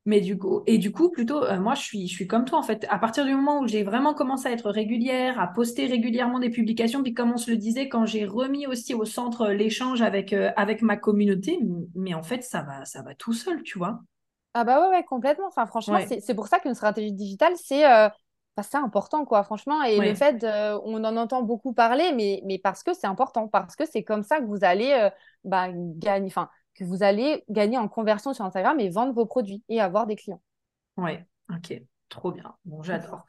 [0.08, 2.58] Mais du coup, et du coup, plutôt, euh, moi, je suis, je suis comme toi,
[2.58, 2.86] en fait.
[2.89, 6.49] À partir du moment où j'ai vraiment commencé à être régulière, à poster régulièrement des
[6.49, 10.32] publications, puis comme on se le disait, quand j'ai remis aussi au centre l'échange avec,
[10.32, 11.60] euh, avec ma communauté,
[11.93, 13.99] mais en fait, ça va, ça va tout seul, tu vois.
[14.53, 15.47] Ah bah ouais, ouais complètement.
[15.47, 18.08] Enfin, franchement, c'est pour ça qu'une stratégie digitale, c'est euh,
[18.55, 19.84] bah, important, quoi, franchement.
[19.84, 20.41] Et le fait,
[20.86, 24.24] on en entend beaucoup parler, mais, mais parce que c'est important, parce que c'est comme
[24.24, 25.10] ça que vous allez
[25.43, 26.47] bah, gagner, enfin,
[26.78, 30.15] que vous allez gagner en conversion sur Instagram et vendre vos produits et avoir des
[30.15, 30.41] clients.
[30.95, 31.11] Oui,
[31.49, 32.55] ok, trop bien.
[32.65, 33.25] Bon, j'adore.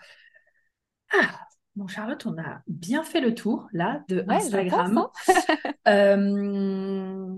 [1.12, 4.98] Ah, bon, Charlotte, on a bien fait le tour là de Instagram.
[4.98, 5.10] Hein.
[5.86, 7.34] Euh,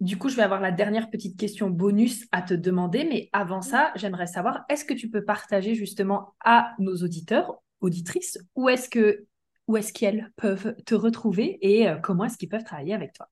[0.00, 3.60] du coup, je vais avoir la dernière petite question bonus à te demander, mais avant
[3.60, 8.88] ça, j'aimerais savoir, est-ce que tu peux partager justement à nos auditeurs, auditrices, où est-ce
[8.88, 9.26] que
[9.68, 13.28] où est-ce qu'elles peuvent te retrouver et euh, comment est-ce qu'ils peuvent travailler avec toi?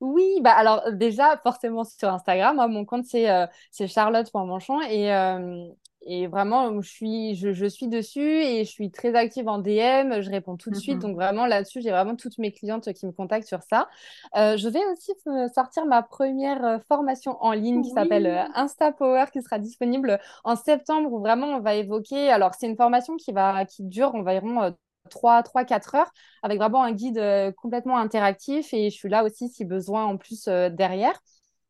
[0.00, 3.46] Oui, bah alors déjà, forcément sur Instagram, moi, mon compte, c'est euh,
[3.86, 5.66] charlotte.manchon et, euh,
[6.04, 10.30] et vraiment, je suis, je, suis dessus et je suis très active en DM, je
[10.30, 10.96] réponds tout de suite.
[10.96, 13.88] Mmh Donc vraiment, là-dessus, j'ai vraiment toutes mes clientes qui me contactent sur ça.
[14.36, 15.12] Euh, je vais aussi
[15.54, 21.12] sortir ma première formation en ligne qui s'appelle Insta Power, qui sera disponible en septembre,
[21.12, 22.30] où vraiment, on va évoquer...
[22.30, 24.74] Alors, c'est une formation qui, va, qui dure environ
[25.10, 26.10] 3-4 heures
[26.42, 30.16] avec vraiment un guide euh, complètement interactif et je suis là aussi si besoin en
[30.16, 31.18] plus euh, derrière.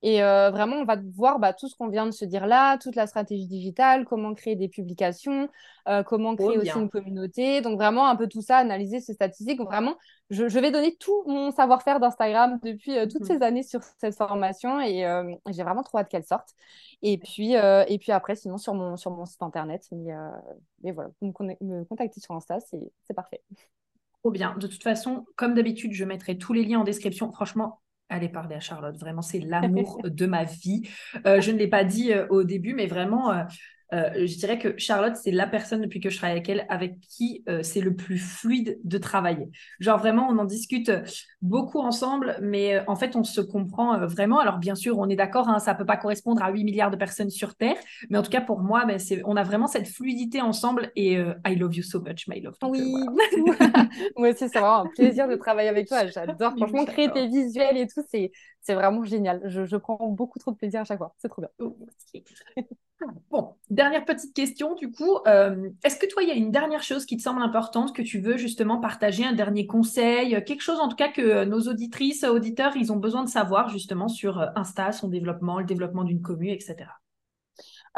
[0.03, 2.77] Et euh, vraiment, on va voir bah, tout ce qu'on vient de se dire là,
[2.79, 5.49] toute la stratégie digitale, comment créer des publications,
[6.07, 7.61] comment créer aussi une communauté.
[7.61, 9.61] Donc vraiment, un peu tout ça, analyser ces statistiques.
[9.61, 9.97] vraiment,
[10.31, 14.81] je, vais donner tout mon savoir-faire d'Instagram depuis toutes mmh ces années sur cette formation
[14.81, 15.05] et
[15.51, 16.51] j'ai vraiment trop hâte qu'elle sorte.
[17.03, 19.87] Et puis, et puis après, sinon, sur mon, sur mon site internet.
[19.93, 20.13] Mais,
[20.83, 23.41] mais voilà, vous me, contacter sur Insta, c'est parfait.
[24.23, 24.57] Trop bien.
[24.57, 27.33] De toute façon, comme d'habitude, je mettrai tous les liens en description.
[27.33, 27.82] Franchement,
[28.13, 28.97] allez parler à Charlotte.
[28.99, 30.83] Vraiment, c'est l'amour de ma vie.
[31.27, 33.33] Euh, je ne l'ai pas dit euh, au début, mais vraiment,
[33.93, 37.01] euh, je dirais que Charlotte, c'est la personne depuis que je travaille avec elle avec
[37.01, 39.51] qui euh, c'est le plus fluide de travailler.
[39.81, 40.91] Genre vraiment, on en discute
[41.43, 44.39] beaucoup ensemble, mais euh, en fait, on se comprend vraiment.
[44.39, 46.97] Alors bien sûr, on est d'accord, hein, ça peut pas correspondre à 8 milliards de
[46.97, 47.77] personnes sur Terre,
[48.09, 51.55] mais en tout cas pour moi, ben, on a vraiment cette fluidité ensemble et I
[51.57, 52.57] love you so much, my love.
[52.63, 52.95] oui,
[54.17, 56.07] moi aussi, c'est vraiment un plaisir de travailler avec toi.
[56.07, 56.55] J'adore.
[56.57, 59.43] Franchement, créer tes visuels et tout, c'est vraiment génial.
[59.47, 61.15] Je, je, prends beaucoup trop de plaisir à chaque fois.
[61.19, 61.51] C'est trop bien.
[63.31, 65.19] Bon, dernière petite question du coup.
[65.27, 68.03] Euh, est-ce que toi, il y a une dernière chose qui te semble importante que
[68.03, 72.25] tu veux justement partager, un dernier conseil, quelque chose en tout cas que nos auditrices,
[72.25, 76.23] auditeurs, ils ont besoin de savoir justement sur euh, Insta, son développement, le développement d'une
[76.23, 76.77] commune, etc.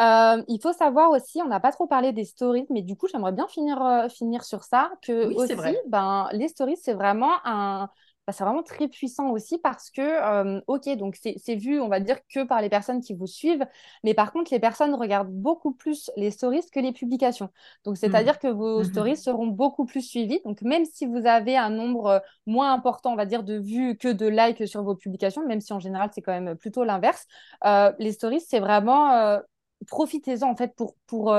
[0.01, 3.07] Euh, il faut savoir aussi, on n'a pas trop parlé des stories, mais du coup,
[3.07, 5.55] j'aimerais bien finir, finir sur ça, que aussi,
[5.87, 7.89] Ben, les stories, c'est vraiment un,
[8.27, 12.01] bah, c'est vraiment très puissant aussi parce que, euh, ok, donc c'est vu, on va
[12.01, 13.67] dire, que par les personnes qui vous suivent,
[14.03, 17.51] mais par contre, les personnes regardent beaucoup plus les stories que les publications.
[17.85, 18.39] Donc, c'est-à-dire mmh.
[18.39, 20.41] que vos mmh stories seront beaucoup plus suivies.
[20.45, 23.97] Donc, même si vous avez un nombre euh, moins important, on va dire, de vues
[23.99, 27.27] que de likes sur vos publications, même si en général, c'est quand même plutôt l'inverse,
[27.65, 29.39] euh, les stories, c'est vraiment...
[29.87, 31.37] Profitez-en en fait pour, pour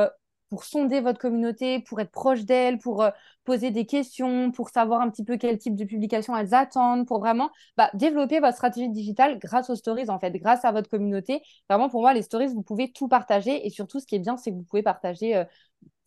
[0.49, 3.09] pour sonder votre communauté, pour être proche d'elle, pour euh,
[3.43, 7.19] poser des questions, pour savoir un petit peu quel type de publication elles attendent, pour
[7.19, 11.41] vraiment bah, développer votre stratégie digitale grâce aux stories, en fait, grâce à votre communauté.
[11.69, 13.65] Vraiment, pour moi, les stories, vous pouvez tout partager.
[13.65, 15.45] Et surtout, ce qui est bien, c'est que vous pouvez partager euh,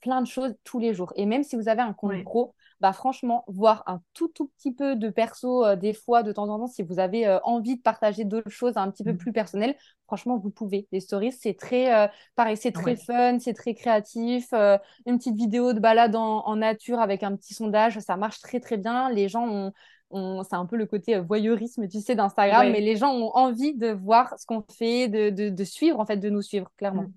[0.01, 1.13] plein de choses tous les jours.
[1.17, 4.73] Et même si vous avez un compte pro, bah franchement, voir un tout, tout petit
[4.73, 7.77] peu de perso euh, des fois, de temps en temps, si vous avez euh, envie
[7.77, 9.19] de partager d'autres choses un petit peu mmh.
[9.19, 9.77] plus personnelles,
[10.07, 10.87] franchement, vous pouvez.
[10.93, 14.53] Les stories, c'est très, euh, pareil, c'est très fun, c'est très créatif.
[15.07, 18.77] une petite vidéo de balade en, nature avec un petit sondage, ça marche très, très
[18.77, 19.11] bien.
[19.11, 19.73] Les gens
[20.11, 23.75] ont, c'est un peu le côté voyeurisme, tu sais, d'Instagram, mais les gens ont envie
[23.75, 27.03] de voir ce qu'on fait, de, de, suivre, en fait, de nous suivre, clairement.
[27.03, 27.13] Mmh.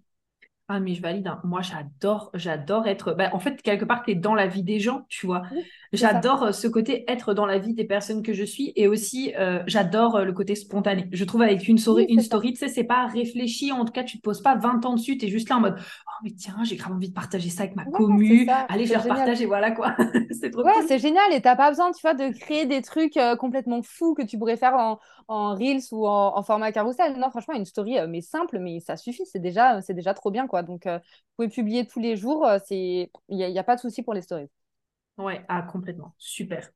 [0.74, 1.28] Ah, mais je valide.
[1.28, 1.42] Hein.
[1.44, 3.14] Moi, j'adore, j'adore être.
[3.14, 5.44] Bah, en fait, quelque part, tu es dans la vie des gens, tu vois.
[5.92, 9.34] j'adore euh, ce côté être dans la vie des personnes que je suis et aussi,
[9.38, 11.10] euh, j'adore euh, le côté spontané.
[11.12, 13.74] Je trouve avec une, story, une story, tu sais, c'est pas réfléchi.
[13.74, 15.18] En tout cas, tu te poses pas 20 ans dessus.
[15.18, 17.64] Tu es juste là en mode Oh, mais tiens, j'ai grave envie de partager ça
[17.64, 18.48] avec ma commu.
[18.70, 19.94] Allez, je leur partage et voilà quoi.
[20.40, 21.34] c'est trop Ouais, c'est génial.
[21.34, 24.56] Et t'as pas besoin, tu vois, de créer des trucs complètement fous que tu pourrais
[24.56, 27.18] faire en, en Reels ou en, format carousel.
[27.18, 29.26] Non, franchement, une story, mais simple, mais ça suffit.
[29.26, 30.61] C'est déjà, c'est déjà trop bien, quoi.
[30.64, 32.46] Donc, euh, vous pouvez publier tous les jours.
[32.46, 34.50] Euh, il n'y a, pas de souci pour les stories.
[35.18, 36.14] Ouais, ah, complètement.
[36.18, 36.70] Super.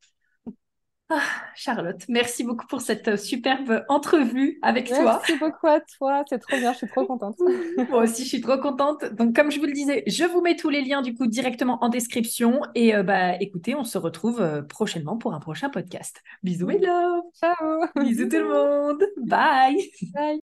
[1.08, 1.22] Ah,
[1.54, 5.20] Charlotte, merci beaucoup pour cette euh, superbe entrevue avec toi.
[5.22, 7.36] Merci beaucoup à toi, c'est trop bien, je suis trop contente.
[7.90, 9.06] Moi aussi, je suis trop contente.
[9.14, 11.78] Donc, comme je vous le disais, je vous mets tous les liens du coup directement
[11.84, 12.62] en description.
[12.74, 16.24] Et bah, écoutez, on se retrouve prochainement pour un prochain podcast.
[16.42, 17.22] Bisous, mes love.
[17.40, 17.86] Ciao.
[18.04, 19.04] Bisous tout le monde.
[19.18, 19.78] Bye.
[20.12, 20.55] Bye.